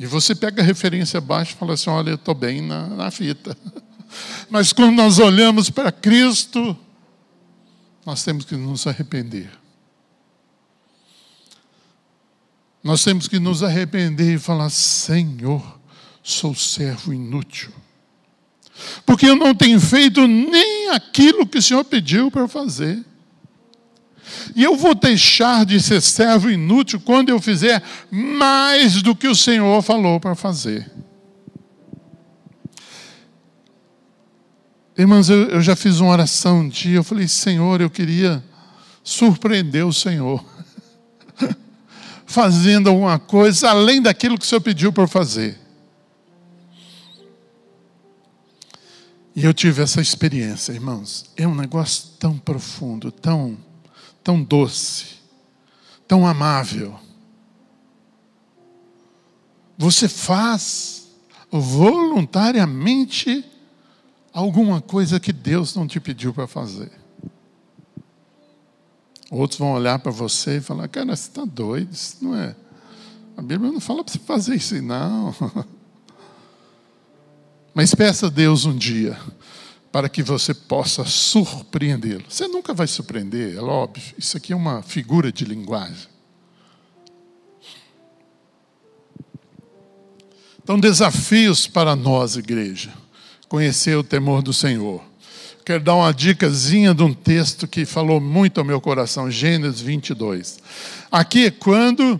E 0.00 0.06
você 0.06 0.34
pega 0.34 0.62
a 0.62 0.64
referência 0.64 1.18
abaixo 1.18 1.52
e 1.52 1.58
fala 1.58 1.74
assim: 1.74 1.90
olha, 1.90 2.12
eu 2.12 2.14
estou 2.14 2.34
bem 2.34 2.62
na, 2.62 2.86
na 2.86 3.10
fita. 3.10 3.54
Mas 4.48 4.72
quando 4.72 4.96
nós 4.96 5.18
olhamos 5.18 5.68
para 5.68 5.92
Cristo, 5.92 6.74
nós 8.06 8.24
temos 8.24 8.46
que 8.46 8.56
nos 8.56 8.86
arrepender. 8.86 9.50
Nós 12.82 13.02
temos 13.02 13.28
que 13.28 13.38
nos 13.38 13.62
arrepender 13.62 14.34
e 14.34 14.38
falar: 14.38 14.70
Senhor, 14.70 15.80
sou 16.22 16.54
servo 16.54 17.12
inútil. 17.12 17.72
Porque 19.04 19.26
eu 19.26 19.36
não 19.36 19.54
tenho 19.54 19.80
feito 19.80 20.26
nem 20.26 20.90
aquilo 20.90 21.46
que 21.46 21.58
o 21.58 21.62
Senhor 21.62 21.84
pediu 21.84 22.30
para 22.30 22.46
fazer. 22.46 23.04
E 24.54 24.62
eu 24.62 24.76
vou 24.76 24.94
deixar 24.94 25.64
de 25.64 25.80
ser 25.80 26.00
servo 26.00 26.50
inútil 26.50 27.00
quando 27.00 27.30
eu 27.30 27.40
fizer 27.40 27.82
mais 28.10 29.02
do 29.02 29.14
que 29.14 29.26
o 29.26 29.34
Senhor 29.34 29.82
falou 29.82 30.20
para 30.20 30.34
fazer. 30.34 30.90
Irmãos, 34.96 35.30
eu, 35.30 35.48
eu 35.50 35.62
já 35.62 35.76
fiz 35.76 36.00
uma 36.00 36.10
oração 36.10 36.60
um 36.60 36.68
dia, 36.68 36.96
eu 36.96 37.04
falei, 37.04 37.28
Senhor, 37.28 37.80
eu 37.80 37.88
queria 37.88 38.42
surpreender 39.02 39.86
o 39.86 39.92
Senhor. 39.92 40.44
Fazendo 42.28 42.90
alguma 42.90 43.18
coisa 43.18 43.70
além 43.70 44.00
daquilo 44.00 44.38
que 44.38 44.44
o 44.44 44.46
Senhor 44.46 44.60
pediu 44.60 44.92
para 44.92 45.08
fazer. 45.08 45.58
E 49.34 49.44
eu 49.44 49.54
tive 49.54 49.82
essa 49.82 50.00
experiência, 50.00 50.72
irmãos. 50.72 51.30
É 51.36 51.48
um 51.48 51.54
negócio 51.54 52.10
tão 52.18 52.36
profundo, 52.38 53.10
tão 53.10 53.56
tão 54.28 54.42
doce, 54.42 55.06
tão 56.06 56.26
amável. 56.26 57.00
Você 59.78 60.06
faz 60.06 61.08
voluntariamente 61.50 63.42
alguma 64.30 64.82
coisa 64.82 65.18
que 65.18 65.32
Deus 65.32 65.74
não 65.74 65.86
te 65.86 65.98
pediu 65.98 66.34
para 66.34 66.46
fazer. 66.46 66.92
Outros 69.30 69.58
vão 69.58 69.72
olhar 69.72 69.98
para 69.98 70.10
você 70.10 70.56
e 70.56 70.60
falar: 70.60 70.88
Cara, 70.88 71.14
você 71.14 71.28
está 71.28 71.44
doido, 71.44 71.92
isso 71.92 72.16
não 72.22 72.36
é. 72.36 72.56
A 73.36 73.42
Bíblia 73.42 73.70
não 73.70 73.80
fala 73.80 74.02
para 74.02 74.12
você 74.12 74.18
fazer 74.18 74.56
isso, 74.56 74.80
não. 74.82 75.34
Mas 77.74 77.94
peça 77.94 78.26
a 78.26 78.30
Deus 78.30 78.64
um 78.64 78.76
dia 78.76 79.16
para 79.92 80.08
que 80.08 80.22
você 80.22 80.52
possa 80.52 81.04
surpreendê-lo. 81.04 82.24
Você 82.28 82.48
nunca 82.48 82.74
vai 82.74 82.86
surpreender, 82.86 83.56
é 83.56 83.60
óbvio. 83.60 84.14
Isso 84.18 84.36
aqui 84.36 84.52
é 84.52 84.56
uma 84.56 84.82
figura 84.82 85.30
de 85.30 85.44
linguagem. 85.44 86.08
Então, 90.62 90.78
desafios 90.78 91.66
para 91.66 91.96
nós, 91.96 92.36
igreja. 92.36 92.92
Conhecer 93.48 93.96
o 93.96 94.04
temor 94.04 94.42
do 94.42 94.52
Senhor. 94.52 95.07
Quero 95.68 95.84
dar 95.84 95.96
uma 95.96 96.14
dicasinha 96.14 96.94
de 96.94 97.02
um 97.02 97.12
texto 97.12 97.68
que 97.68 97.84
falou 97.84 98.18
muito 98.22 98.56
ao 98.56 98.64
meu 98.64 98.80
coração, 98.80 99.30
Gênesis 99.30 99.82
22. 99.82 100.60
Aqui 101.12 101.44
é 101.44 101.50
quando 101.50 102.18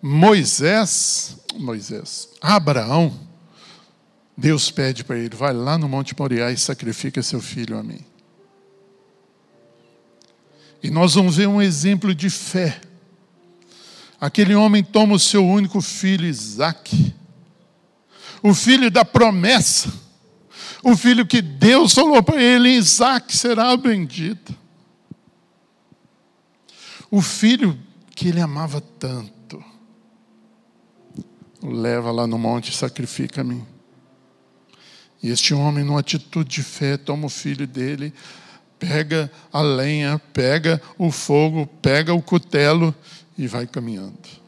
Moisés, 0.00 1.36
Moisés, 1.54 2.30
Abraão, 2.40 3.12
Deus 4.34 4.70
pede 4.70 5.04
para 5.04 5.18
ele: 5.18 5.36
vai 5.36 5.52
lá 5.52 5.76
no 5.76 5.86
Monte 5.86 6.14
Moriá 6.18 6.50
e 6.50 6.56
sacrifica 6.56 7.22
seu 7.22 7.42
filho 7.42 7.76
a 7.76 7.82
mim. 7.82 8.00
E 10.82 10.90
nós 10.90 11.12
vamos 11.12 11.36
ver 11.36 11.48
um 11.48 11.60
exemplo 11.60 12.14
de 12.14 12.30
fé. 12.30 12.80
Aquele 14.18 14.54
homem 14.54 14.82
toma 14.82 15.12
o 15.12 15.20
seu 15.20 15.46
único 15.46 15.82
filho, 15.82 16.24
Isaac, 16.24 17.14
o 18.42 18.54
filho 18.54 18.90
da 18.90 19.04
promessa, 19.04 19.92
o 20.82 20.96
filho 20.96 21.26
que 21.26 21.40
Deus 21.40 21.94
falou 21.94 22.22
para 22.22 22.42
ele: 22.42 22.70
Isaac 22.70 23.36
será 23.36 23.76
bendito. 23.76 24.54
O 27.10 27.20
filho 27.20 27.78
que 28.16 28.28
ele 28.28 28.40
amava 28.40 28.80
tanto, 28.80 29.62
leva 31.62 32.10
lá 32.10 32.26
no 32.26 32.38
monte 32.38 32.70
e 32.70 32.74
sacrifica 32.74 33.42
a 33.42 33.44
mim. 33.44 33.64
E 35.22 35.30
este 35.30 35.54
homem, 35.54 35.84
numa 35.84 36.00
atitude 36.00 36.48
de 36.48 36.62
fé, 36.62 36.96
toma 36.96 37.26
o 37.26 37.30
filho 37.30 37.66
dele, 37.66 38.12
pega 38.78 39.30
a 39.52 39.60
lenha, 39.60 40.20
pega 40.32 40.82
o 40.98 41.12
fogo, 41.12 41.66
pega 41.80 42.12
o 42.12 42.20
cutelo 42.20 42.92
e 43.38 43.46
vai 43.46 43.66
caminhando. 43.66 44.42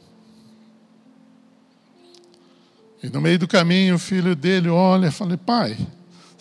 E 3.03 3.09
no 3.09 3.21
meio 3.21 3.39
do 3.39 3.47
caminho, 3.47 3.95
o 3.95 3.99
filho 3.99 4.35
dele 4.35 4.69
olha 4.69 5.09
e 5.09 5.13
fala: 5.13 5.37
Pai, 5.37 5.77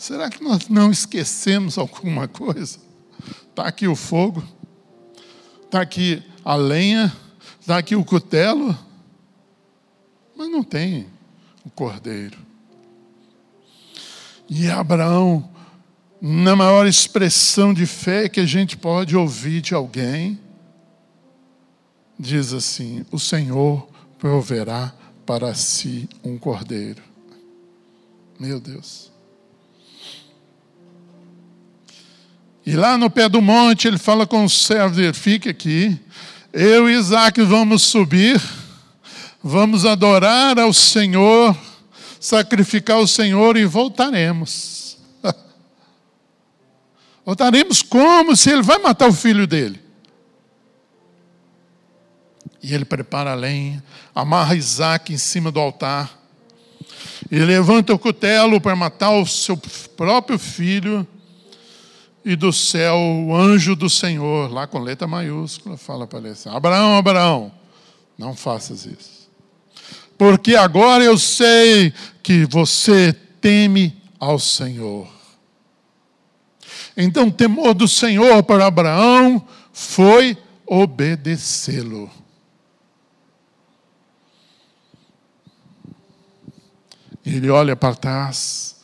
será 0.04 0.28
que 0.28 0.44
nós 0.44 0.68
não 0.68 0.90
esquecemos 0.90 1.78
alguma 1.78 2.28
coisa? 2.28 2.78
Está 3.48 3.66
aqui 3.66 3.88
o 3.88 3.96
fogo, 3.96 4.44
está 5.64 5.80
aqui 5.80 6.22
a 6.44 6.54
lenha, 6.54 7.10
está 7.58 7.78
aqui 7.78 7.96
o 7.96 8.04
cutelo, 8.04 8.78
mas 10.36 10.50
não 10.50 10.62
tem 10.62 11.06
o 11.64 11.70
cordeiro. 11.70 12.36
E 14.46 14.68
Abraão, 14.68 15.50
na 16.20 16.54
maior 16.54 16.86
expressão 16.86 17.72
de 17.72 17.86
fé 17.86 18.28
que 18.28 18.40
a 18.40 18.46
gente 18.46 18.76
pode 18.76 19.16
ouvir 19.16 19.62
de 19.62 19.72
alguém, 19.72 20.38
diz 22.18 22.52
assim: 22.52 23.06
O 23.10 23.18
Senhor 23.18 23.88
proverá 24.18 24.92
para 25.24 25.54
si 25.54 26.06
um 26.22 26.36
cordeiro. 26.36 27.02
Meu 28.38 28.60
Deus. 28.60 29.13
E 32.66 32.74
lá 32.74 32.96
no 32.96 33.10
pé 33.10 33.28
do 33.28 33.42
monte 33.42 33.88
ele 33.88 33.98
fala 33.98 34.26
com 34.26 34.44
o 34.44 34.50
servo 34.50 34.96
dele: 34.96 35.12
fique 35.12 35.48
aqui, 35.48 35.98
eu 36.52 36.88
e 36.88 36.94
Isaac 36.94 37.40
vamos 37.42 37.82
subir, 37.82 38.40
vamos 39.42 39.84
adorar 39.84 40.58
ao 40.58 40.72
Senhor 40.72 41.56
sacrificar 42.24 42.98
o 43.00 43.06
Senhor 43.06 43.54
e 43.54 43.66
voltaremos. 43.66 44.96
voltaremos 47.24 47.82
como 47.82 48.34
se 48.34 48.50
ele 48.50 48.62
vai 48.62 48.78
matar 48.78 49.08
o 49.08 49.12
filho 49.12 49.46
dele. 49.46 49.78
E 52.62 52.72
ele 52.72 52.86
prepara 52.86 53.32
a 53.32 53.34
lenha, 53.34 53.84
amarra 54.14 54.54
Isaac 54.54 55.12
em 55.12 55.18
cima 55.18 55.52
do 55.52 55.60
altar, 55.60 56.18
e 57.30 57.38
levanta 57.38 57.92
o 57.92 57.98
cutelo 57.98 58.58
para 58.58 58.74
matar 58.74 59.10
o 59.10 59.26
seu 59.26 59.54
próprio 59.94 60.38
filho, 60.38 61.06
e 62.24 62.34
do 62.36 62.52
céu 62.52 62.96
o 62.96 63.34
anjo 63.34 63.76
do 63.76 63.90
Senhor, 63.90 64.50
lá 64.50 64.66
com 64.66 64.78
letra 64.78 65.06
maiúscula, 65.06 65.76
fala 65.76 66.06
para 66.06 66.20
ele 66.20 66.28
assim: 66.30 66.48
Abraão, 66.48 66.96
Abraão, 66.96 67.52
não 68.18 68.34
faças 68.34 68.86
isso 68.86 69.14
porque 70.16 70.54
agora 70.54 71.04
eu 71.04 71.18
sei 71.18 71.92
que 72.22 72.46
você 72.46 73.12
teme 73.40 74.00
ao 74.18 74.38
Senhor. 74.38 75.08
Então, 76.96 77.28
o 77.28 77.32
temor 77.32 77.74
do 77.74 77.88
Senhor 77.88 78.42
para 78.42 78.66
Abraão 78.66 79.46
foi 79.72 80.38
obedecê-lo. 80.66 82.10
Ele 87.26 87.50
olha 87.50 87.74
para 87.74 87.94
trás 87.94 88.76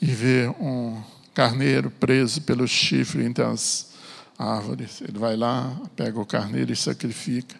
e 0.00 0.06
vê 0.06 0.48
um 0.60 1.00
carneiro 1.34 1.90
preso 1.90 2.40
pelo 2.42 2.66
chifre 2.66 3.24
entre 3.24 3.44
as 3.44 3.92
árvores. 4.38 5.02
Ele 5.02 5.18
vai 5.18 5.36
lá, 5.36 5.76
pega 5.96 6.18
o 6.20 6.24
carneiro 6.24 6.72
e 6.72 6.76
sacrifica. 6.76 7.56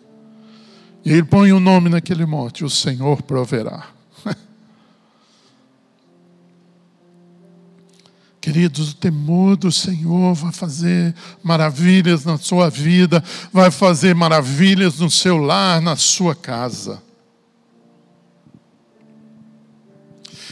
E 1.05 1.13
ele 1.13 1.25
põe 1.25 1.53
o 1.53 1.57
um 1.57 1.61
nome 1.61 1.91
naquele 1.91 2.25
monte: 2.25 2.65
o 2.65 2.71
Senhor 2.71 3.21
proverá. 3.23 3.89
Queridos, 8.41 8.93
o 8.93 8.97
temor 8.97 9.57
do 9.57 9.71
Senhor 9.73 10.35
vai 10.35 10.53
fazer 10.53 11.15
maravilhas 11.43 12.25
na 12.25 12.39
sua 12.39 12.71
vida, 12.71 13.23
vai 13.53 13.71
fazer 13.71 14.15
maravilhas 14.15 15.01
no 15.01 15.11
seu 15.11 15.37
lar, 15.37 15.83
na 15.83 15.97
sua 15.97 16.35
casa. 16.35 17.03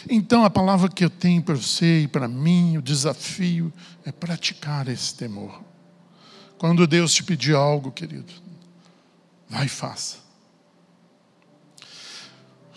Então, 0.09 0.45
a 0.45 0.51
palavra 0.51 0.89
que 0.89 1.05
eu 1.05 1.11
tenho 1.11 1.43
para 1.43 1.55
você 1.55 2.03
e 2.03 2.09
para 2.09 2.27
mim, 2.29 2.77
o 2.77 2.83
desafio 2.83 3.73
é 4.05 4.13
praticar 4.13 4.89
esse 4.89 5.15
temor. 5.15 5.63
Quando 6.59 6.87
Deus 6.87 7.13
te 7.13 7.23
pedir 7.23 7.55
algo, 7.55 7.91
querido, 7.91 8.33
vai 9.49 9.67
e 9.67 9.69
faça. 9.69 10.23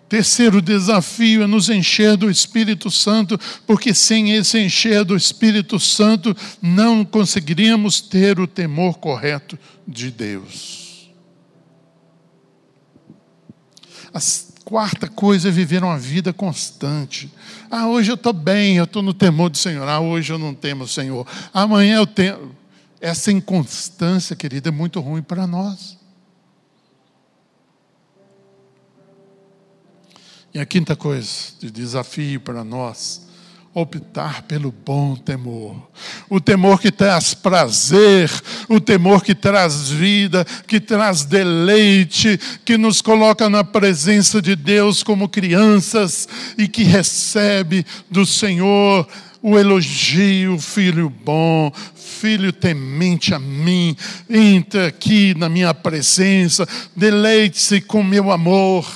Terceiro 0.07 0.61
desafio 0.61 1.43
é 1.43 1.47
nos 1.47 1.69
encher 1.69 2.15
do 2.15 2.29
Espírito 2.29 2.91
Santo, 2.91 3.39
porque 3.65 3.93
sem 3.93 4.33
esse 4.33 4.59
encher 4.59 5.03
do 5.03 5.15
Espírito 5.15 5.79
Santo 5.79 6.35
não 6.61 7.03
conseguiríamos 7.03 8.01
ter 8.01 8.39
o 8.39 8.47
temor 8.47 8.99
correto 8.99 9.57
de 9.87 10.11
Deus. 10.11 11.11
A 14.13 14.19
quarta 14.65 15.07
coisa 15.07 15.47
é 15.47 15.51
viver 15.51 15.83
uma 15.83 15.97
vida 15.97 16.33
constante. 16.33 17.31
Ah, 17.69 17.87
hoje 17.87 18.11
eu 18.11 18.15
estou 18.15 18.33
bem, 18.33 18.77
eu 18.77 18.85
estou 18.85 19.03
no 19.03 19.13
temor 19.13 19.51
do 19.51 19.57
Senhor. 19.57 19.87
Ah, 19.87 19.99
hoje 19.99 20.33
eu 20.33 20.39
não 20.39 20.55
temo 20.55 20.83
o 20.83 20.87
Senhor. 20.87 21.25
Amanhã 21.53 21.97
eu 21.97 22.07
tenho. 22.07 22.53
Essa 22.99 23.31
inconstância, 23.31 24.35
querida, 24.35 24.69
é 24.69 24.71
muito 24.71 24.99
ruim 24.99 25.21
para 25.21 25.45
nós. 25.45 25.95
E 30.51 30.59
a 30.59 30.65
quinta 30.65 30.95
coisa 30.95 31.29
de 31.59 31.69
desafio 31.69 32.39
para 32.39 32.63
nós, 32.63 33.24
optar 33.75 34.43
pelo 34.43 34.71
bom 34.71 35.17
temor. 35.17 35.75
O 36.29 36.39
temor 36.39 36.79
que 36.79 36.89
traz 36.89 37.33
prazer, 37.33 38.31
o 38.69 38.79
temor 38.79 39.21
que 39.21 39.35
traz 39.35 39.89
vida, 39.89 40.45
que 40.65 40.79
traz 40.79 41.25
deleite, 41.25 42.39
que 42.63 42.77
nos 42.77 43.01
coloca 43.01 43.49
na 43.49 43.65
presença 43.65 44.41
de 44.41 44.55
Deus 44.55 45.03
como 45.03 45.27
crianças 45.27 46.25
e 46.57 46.69
que 46.69 46.83
recebe 46.83 47.85
do 48.09 48.25
Senhor 48.25 49.05
o 49.41 49.59
elogio, 49.59 50.57
filho 50.57 51.09
bom, 51.09 51.69
filho 51.93 52.53
temente 52.53 53.33
a 53.33 53.39
mim, 53.39 53.95
entra 54.29 54.87
aqui 54.87 55.35
na 55.35 55.49
minha 55.49 55.73
presença, 55.73 56.65
deleite-se 56.95 57.81
com 57.81 58.01
meu 58.01 58.31
amor. 58.31 58.87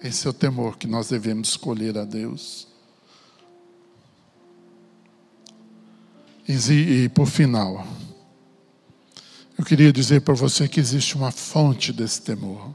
Esse 0.00 0.28
é 0.28 0.30
o 0.30 0.32
temor 0.32 0.78
que 0.78 0.86
nós 0.86 1.08
devemos 1.08 1.48
escolher 1.48 1.98
a 1.98 2.04
Deus. 2.04 2.67
E, 6.48 7.10
por 7.10 7.26
final, 7.26 7.86
eu 9.58 9.64
queria 9.64 9.92
dizer 9.92 10.22
para 10.22 10.32
você 10.32 10.66
que 10.66 10.80
existe 10.80 11.14
uma 11.14 11.30
fonte 11.30 11.92
desse 11.92 12.22
temor, 12.22 12.74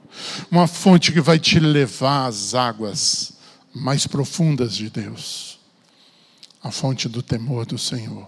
uma 0.52 0.68
fonte 0.68 1.12
que 1.12 1.20
vai 1.20 1.40
te 1.40 1.60
levar 1.60 2.28
às 2.28 2.54
águas 2.54 3.34
mais 3.74 4.06
profundas 4.06 4.76
de 4.76 4.92
Deus 4.92 5.60
a 6.62 6.70
fonte 6.72 7.10
do 7.10 7.24
temor 7.24 7.66
do 7.66 7.78
Senhor. 7.78 8.28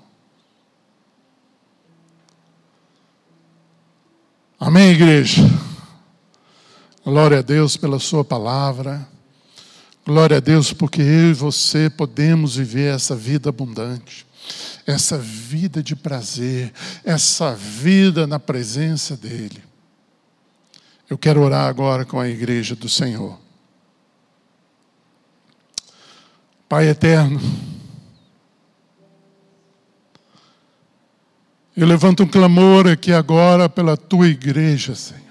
Amém, 4.60 4.90
igreja? 4.90 5.42
Glória 7.06 7.40
a 7.40 7.42
Deus 7.42 7.78
pela 7.78 8.00
Sua 8.00 8.26
palavra. 8.26 9.08
Glória 10.04 10.38
a 10.38 10.40
Deus 10.40 10.74
porque 10.74 11.02
eu 11.02 11.30
e 11.30 11.34
você 11.34 11.90
podemos 11.90 12.56
viver 12.56 12.94
essa 12.94 13.16
vida 13.16 13.50
abundante. 13.50 14.25
Essa 14.86 15.18
vida 15.18 15.82
de 15.82 15.96
prazer, 15.96 16.72
essa 17.04 17.56
vida 17.56 18.28
na 18.28 18.40
presença 18.40 19.18
dEle. 19.18 19.64
Eu 21.10 21.18
quero 21.18 21.42
orar 21.42 21.68
agora 21.68 22.06
com 22.06 22.20
a 22.20 22.28
igreja 22.28 22.76
do 22.76 22.90
Senhor. 22.90 23.40
Pai 26.68 26.88
eterno, 26.88 27.40
eu 31.76 31.86
levanto 31.86 32.24
um 32.24 32.28
clamor 32.28 32.88
aqui 32.88 33.12
agora 33.12 33.68
pela 33.68 33.98
tua 33.98 34.28
igreja, 34.28 34.96
Senhor. 34.96 35.24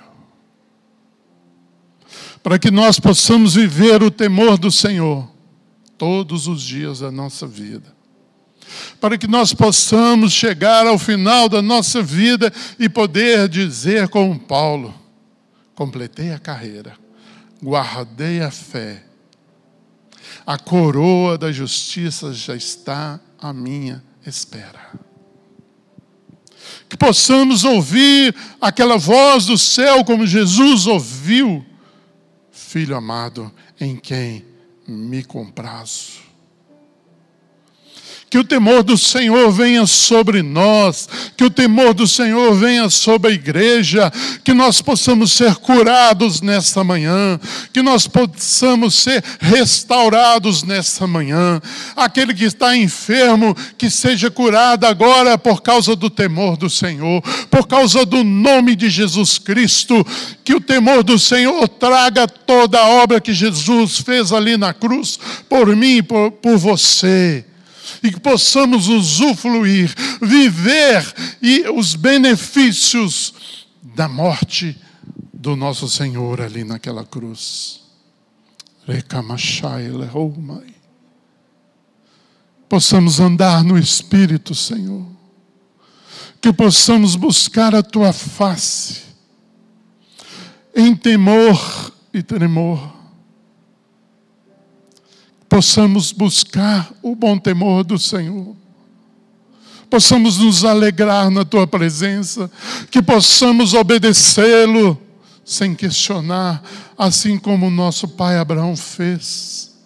Para 2.42 2.58
que 2.58 2.70
nós 2.70 3.00
possamos 3.00 3.54
viver 3.54 4.02
o 4.02 4.10
temor 4.10 4.58
do 4.58 4.70
Senhor 4.70 5.28
todos 5.96 6.46
os 6.46 6.62
dias 6.62 7.00
da 7.00 7.10
nossa 7.10 7.46
vida. 7.46 7.93
Para 9.00 9.18
que 9.18 9.26
nós 9.26 9.52
possamos 9.52 10.32
chegar 10.32 10.86
ao 10.86 10.98
final 10.98 11.48
da 11.48 11.60
nossa 11.60 12.02
vida 12.02 12.52
e 12.78 12.88
poder 12.88 13.48
dizer 13.48 14.08
como 14.08 14.38
Paulo: 14.38 14.94
completei 15.74 16.32
a 16.32 16.38
carreira, 16.38 16.94
guardei 17.62 18.40
a 18.40 18.50
fé 18.50 19.04
a 20.46 20.58
coroa 20.58 21.38
da 21.38 21.50
justiça 21.50 22.32
já 22.32 22.54
está 22.54 23.20
à 23.40 23.52
minha 23.52 24.02
espera. 24.26 24.92
Que 26.88 26.96
possamos 26.96 27.64
ouvir 27.64 28.34
aquela 28.60 28.96
voz 28.96 29.46
do 29.46 29.56
céu, 29.56 30.04
como 30.04 30.26
Jesus 30.26 30.86
ouviu, 30.86 31.64
Filho 32.50 32.96
amado, 32.96 33.52
em 33.80 33.96
quem 33.96 34.44
me 34.86 35.22
comprazo 35.24 36.22
que 38.34 38.38
o 38.38 38.42
temor 38.42 38.82
do 38.82 38.98
Senhor 38.98 39.52
venha 39.52 39.86
sobre 39.86 40.42
nós, 40.42 41.08
que 41.36 41.44
o 41.44 41.50
temor 41.50 41.94
do 41.94 42.04
Senhor 42.04 42.52
venha 42.56 42.90
sobre 42.90 43.30
a 43.30 43.32
igreja, 43.32 44.12
que 44.42 44.52
nós 44.52 44.82
possamos 44.82 45.30
ser 45.30 45.54
curados 45.54 46.40
nesta 46.40 46.82
manhã, 46.82 47.38
que 47.72 47.80
nós 47.80 48.08
possamos 48.08 48.96
ser 48.96 49.22
restaurados 49.38 50.64
nesta 50.64 51.06
manhã. 51.06 51.62
Aquele 51.94 52.34
que 52.34 52.42
está 52.42 52.76
enfermo, 52.76 53.56
que 53.78 53.88
seja 53.88 54.28
curado 54.32 54.84
agora 54.84 55.38
por 55.38 55.62
causa 55.62 55.94
do 55.94 56.10
temor 56.10 56.56
do 56.56 56.68
Senhor, 56.68 57.22
por 57.48 57.68
causa 57.68 58.04
do 58.04 58.24
nome 58.24 58.74
de 58.74 58.90
Jesus 58.90 59.38
Cristo, 59.38 60.04
que 60.42 60.54
o 60.54 60.60
temor 60.60 61.04
do 61.04 61.20
Senhor 61.20 61.68
traga 61.68 62.26
toda 62.26 62.80
a 62.80 62.88
obra 62.88 63.20
que 63.20 63.32
Jesus 63.32 63.98
fez 63.98 64.32
ali 64.32 64.56
na 64.56 64.74
cruz, 64.74 65.20
por 65.48 65.76
mim 65.76 65.98
e 65.98 66.02
por, 66.02 66.32
por 66.32 66.58
você 66.58 67.44
e 68.04 68.12
que 68.12 68.20
possamos 68.20 68.86
usufruir, 68.86 69.94
viver 70.20 71.02
e 71.40 71.66
os 71.70 71.94
benefícios 71.94 73.32
da 73.82 74.06
morte 74.06 74.78
do 75.32 75.56
nosso 75.56 75.88
Senhor 75.88 76.42
ali 76.42 76.64
naquela 76.64 77.02
cruz. 77.02 77.80
Possamos 82.68 83.20
andar 83.20 83.64
no 83.64 83.78
Espírito, 83.78 84.54
Senhor. 84.54 85.06
Que 86.42 86.52
possamos 86.52 87.16
buscar 87.16 87.74
a 87.74 87.82
tua 87.82 88.12
face 88.12 89.02
em 90.76 90.94
temor 90.94 91.90
e 92.12 92.22
tremor 92.22 93.03
possamos 95.54 96.10
buscar 96.10 96.92
o 97.00 97.14
bom 97.14 97.38
temor 97.38 97.84
do 97.84 97.96
Senhor, 97.96 98.56
possamos 99.88 100.38
nos 100.38 100.64
alegrar 100.64 101.30
na 101.30 101.44
tua 101.44 101.64
presença, 101.64 102.50
que 102.90 103.00
possamos 103.00 103.72
obedecê-lo 103.72 105.00
sem 105.44 105.72
questionar, 105.72 106.60
assim 106.98 107.38
como 107.38 107.68
o 107.68 107.70
nosso 107.70 108.08
pai 108.08 108.36
Abraão 108.36 108.76
fez. 108.76 109.76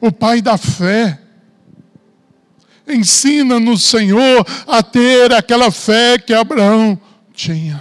O 0.00 0.10
pai 0.10 0.42
da 0.42 0.58
fé. 0.58 1.20
Ensina-nos, 2.88 3.84
Senhor, 3.84 4.44
a 4.66 4.82
ter 4.82 5.32
aquela 5.32 5.70
fé 5.70 6.18
que 6.18 6.34
Abraão 6.34 7.00
tinha. 7.32 7.80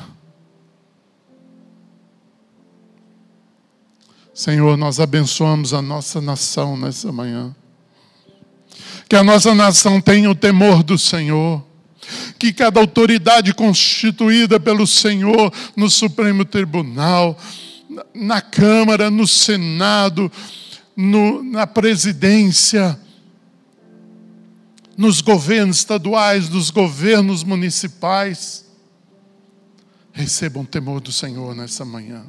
Senhor, 4.42 4.76
nós 4.76 5.00
abençoamos 5.00 5.72
a 5.72 5.84
nossa 5.84 6.20
nação 6.20 6.76
nessa 6.76 7.12
manhã. 7.12 7.56
Que 9.08 9.16
a 9.16 9.24
nossa 9.24 9.54
nação 9.54 10.02
tenha 10.02 10.32
o 10.32 10.34
temor 10.34 10.82
do 10.82 10.98
Senhor. 10.98 11.64
Que 12.40 12.52
cada 12.52 12.80
autoridade 12.80 13.54
constituída 13.54 14.60
pelo 14.60 14.88
Senhor 14.88 15.54
no 15.76 15.92
Supremo 15.92 16.44
Tribunal, 16.44 17.38
na 18.16 18.42
Câmara, 18.42 19.12
no 19.12 19.28
Senado, 19.28 20.32
no, 20.98 21.44
na 21.44 21.68
presidência, 21.68 23.00
nos 24.98 25.22
governos 25.22 25.78
estaduais, 25.78 26.50
nos 26.50 26.72
governos 26.72 27.44
municipais, 27.44 28.66
recebam 30.12 30.66
temor 30.66 31.00
do 31.00 31.12
Senhor 31.12 31.56
nessa 31.56 31.86
manhã 31.86 32.26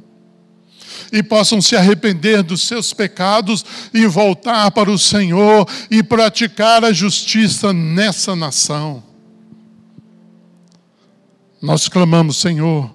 e 1.11 1.21
possam 1.21 1.61
se 1.61 1.75
arrepender 1.75 2.43
dos 2.43 2.61
seus 2.63 2.93
pecados 2.93 3.63
e 3.93 4.05
voltar 4.05 4.71
para 4.71 4.91
o 4.91 4.97
Senhor 4.97 5.67
e 5.89 6.03
praticar 6.03 6.83
a 6.83 6.91
justiça 6.91 7.71
nessa 7.71 8.35
nação. 8.35 9.03
Nós 11.61 11.87
clamamos, 11.87 12.37
Senhor, 12.37 12.93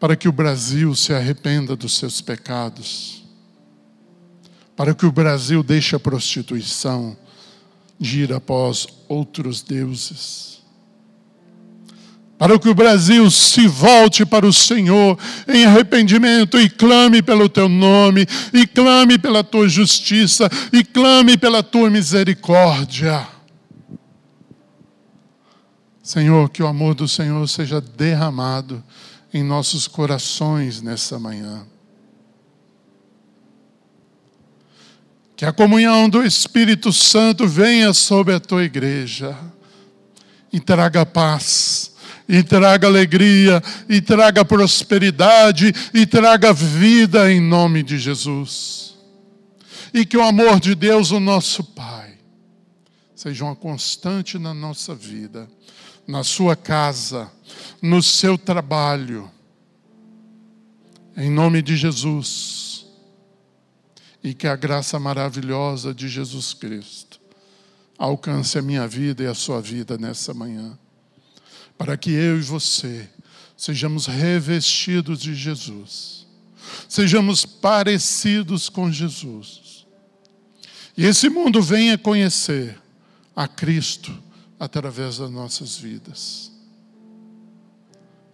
para 0.00 0.16
que 0.16 0.28
o 0.28 0.32
Brasil 0.32 0.94
se 0.94 1.12
arrependa 1.12 1.76
dos 1.76 1.96
seus 1.98 2.20
pecados, 2.20 3.22
para 4.74 4.94
que 4.94 5.04
o 5.04 5.12
Brasil 5.12 5.62
deixe 5.62 5.94
a 5.94 6.00
prostituição 6.00 7.16
de 8.00 8.22
ir 8.22 8.32
após 8.32 8.86
outros 9.08 9.62
deuses 9.62 10.61
para 12.38 12.58
que 12.58 12.68
o 12.68 12.74
Brasil 12.74 13.30
se 13.30 13.68
volte 13.68 14.26
para 14.26 14.46
o 14.46 14.52
Senhor 14.52 15.16
em 15.46 15.64
arrependimento 15.64 16.60
e 16.60 16.68
clame 16.68 17.22
pelo 17.22 17.48
teu 17.48 17.68
nome, 17.68 18.26
e 18.52 18.66
clame 18.66 19.16
pela 19.18 19.44
tua 19.44 19.68
justiça, 19.68 20.50
e 20.72 20.82
clame 20.82 21.36
pela 21.36 21.62
tua 21.62 21.88
misericórdia. 21.88 23.26
Senhor, 26.02 26.50
que 26.50 26.62
o 26.62 26.66
amor 26.66 26.94
do 26.94 27.06
Senhor 27.06 27.48
seja 27.48 27.80
derramado 27.80 28.82
em 29.32 29.44
nossos 29.44 29.86
corações 29.86 30.82
nessa 30.82 31.18
manhã. 31.18 31.64
Que 35.36 35.44
a 35.44 35.52
comunhão 35.52 36.08
do 36.08 36.24
Espírito 36.24 36.92
Santo 36.92 37.46
venha 37.46 37.92
sobre 37.92 38.34
a 38.34 38.40
tua 38.40 38.64
igreja 38.64 39.38
e 40.52 40.58
traga 40.58 41.06
paz 41.06 41.91
e 42.28 42.42
traga 42.42 42.86
alegria, 42.86 43.62
e 43.88 44.00
traga 44.00 44.44
prosperidade, 44.44 45.72
e 45.92 46.06
traga 46.06 46.52
vida 46.52 47.30
em 47.32 47.40
nome 47.40 47.82
de 47.82 47.98
Jesus. 47.98 48.96
E 49.92 50.06
que 50.06 50.16
o 50.16 50.22
amor 50.22 50.58
de 50.60 50.74
Deus, 50.74 51.10
o 51.10 51.20
nosso 51.20 51.64
Pai, 51.64 52.18
seja 53.14 53.44
uma 53.44 53.54
constante 53.54 54.38
na 54.38 54.54
nossa 54.54 54.94
vida, 54.94 55.48
na 56.06 56.24
sua 56.24 56.56
casa, 56.56 57.30
no 57.80 58.02
seu 58.02 58.38
trabalho, 58.38 59.30
em 61.16 61.30
nome 61.30 61.60
de 61.62 61.76
Jesus. 61.76 62.86
E 64.24 64.32
que 64.32 64.46
a 64.46 64.56
graça 64.56 64.98
maravilhosa 64.98 65.92
de 65.92 66.08
Jesus 66.08 66.54
Cristo 66.54 67.20
alcance 67.98 68.56
a 68.58 68.62
minha 68.62 68.86
vida 68.86 69.22
e 69.22 69.26
a 69.26 69.34
sua 69.34 69.60
vida 69.60 69.98
nessa 69.98 70.32
manhã 70.32 70.78
para 71.76 71.96
que 71.96 72.10
eu 72.10 72.38
e 72.38 72.42
você 72.42 73.08
sejamos 73.56 74.06
revestidos 74.06 75.20
de 75.20 75.34
Jesus, 75.34 76.26
sejamos 76.88 77.44
parecidos 77.44 78.68
com 78.68 78.90
Jesus. 78.90 79.86
E 80.96 81.06
esse 81.06 81.28
mundo 81.28 81.62
venha 81.62 81.96
conhecer 81.96 82.80
a 83.34 83.46
Cristo 83.48 84.12
através 84.58 85.18
das 85.18 85.30
nossas 85.30 85.76
vidas. 85.76 86.52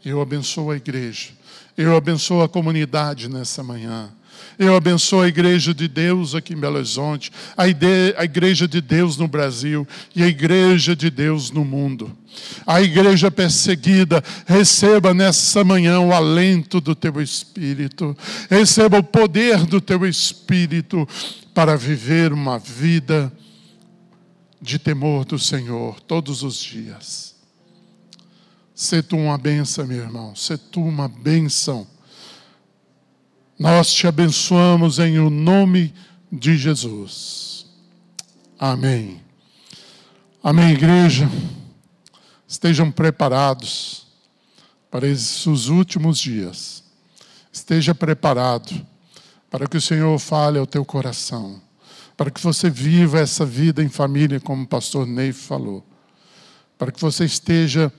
Eu 0.05 0.21
abençoo 0.21 0.71
a 0.71 0.77
igreja, 0.77 1.31
eu 1.77 1.97
abençoo 1.97 2.43
a 2.43 2.49
comunidade 2.49 3.29
nessa 3.29 3.63
manhã. 3.63 4.13
Eu 4.59 4.77
abençoo 4.77 5.23
a 5.23 5.29
igreja 5.29 5.73
de 5.73 5.89
Deus 5.89 6.35
aqui 6.35 6.55
em 6.55 6.57
Belo 6.57 6.77
Horizonte, 6.77 7.31
a, 7.57 7.63
a 7.63 8.25
igreja 8.25 8.67
de 8.67 8.81
Deus 8.81 9.17
no 9.17 9.29
Brasil 9.29 9.87
e 10.15 10.23
a 10.23 10.27
igreja 10.27 10.97
de 10.97 11.11
Deus 11.11 11.51
no 11.51 11.65
mundo. 11.65 12.17
A 12.67 12.81
igreja 12.81 13.31
perseguida, 13.31 14.23
receba 14.47 15.15
nessa 15.15 15.65
manhã 15.65 16.01
o 16.01 16.13
alento 16.13 16.81
do 16.81 16.95
teu 16.95 17.21
espírito, 17.21 18.17
receba 18.51 18.99
o 18.99 19.03
poder 19.03 19.65
do 19.67 19.81
teu 19.81 20.07
espírito 20.07 21.09
para 21.55 21.77
viver 21.77 22.33
uma 22.33 22.59
vida 22.59 23.33
de 24.61 24.79
temor 24.79 25.25
do 25.25 25.39
Senhor 25.39 26.01
todos 26.01 26.43
os 26.43 26.61
dias. 26.61 27.37
Sê 28.75 29.03
tu 29.03 29.17
uma 29.17 29.37
benção, 29.37 29.87
meu 29.87 29.99
irmão, 29.99 30.37
sê 30.37 30.57
tu 30.57 30.81
uma 30.81 31.09
benção. 31.09 31.87
Nós 33.59 33.93
te 33.93 34.07
abençoamos 34.07 35.01
em 35.01 35.19
o 35.19 35.29
nome 35.29 35.93
de 36.31 36.57
Jesus. 36.57 37.67
Amém. 38.57 39.21
Amém, 40.41 40.75
igreja. 40.75 41.29
Estejam 42.47 42.89
preparados 42.93 44.07
para 44.89 45.09
esses 45.09 45.67
últimos 45.67 46.21
dias. 46.21 46.85
Esteja 47.53 47.93
preparado 47.97 48.87
para 49.51 49.67
que 49.67 49.77
o 49.77 49.81
Senhor 49.81 50.17
fale 50.21 50.57
ao 50.57 50.67
teu 50.67 50.85
coração, 50.85 51.61
para 52.17 52.31
que 52.31 52.41
você 52.41 52.71
viva 52.71 53.19
essa 53.19 53.45
vida 53.45 53.83
em 53.83 53.89
família, 53.89 54.39
como 54.39 54.63
o 54.63 54.69
pastor 54.69 55.05
Ney 55.05 55.33
falou, 55.33 55.85
para 56.79 56.93
que 56.93 57.01
você 57.01 57.25
esteja 57.25 57.93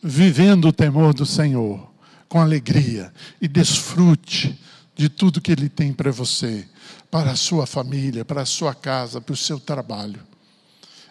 vivendo 0.00 0.68
o 0.68 0.72
temor 0.72 1.12
do 1.12 1.26
Senhor 1.26 1.91
com 2.32 2.40
alegria 2.40 3.12
e 3.42 3.46
desfrute 3.46 4.58
de 4.96 5.10
tudo 5.10 5.38
que 5.38 5.52
Ele 5.52 5.68
tem 5.68 5.92
para 5.92 6.10
você, 6.10 6.66
para 7.10 7.32
a 7.32 7.36
sua 7.36 7.66
família, 7.66 8.24
para 8.24 8.40
a 8.40 8.46
sua 8.46 8.74
casa, 8.74 9.20
para 9.20 9.34
o 9.34 9.36
seu 9.36 9.60
trabalho. 9.60 10.18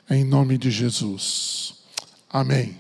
Em 0.10 0.24
nome 0.24 0.58
de 0.58 0.72
Jesus. 0.72 1.76
Amém. 2.28 2.76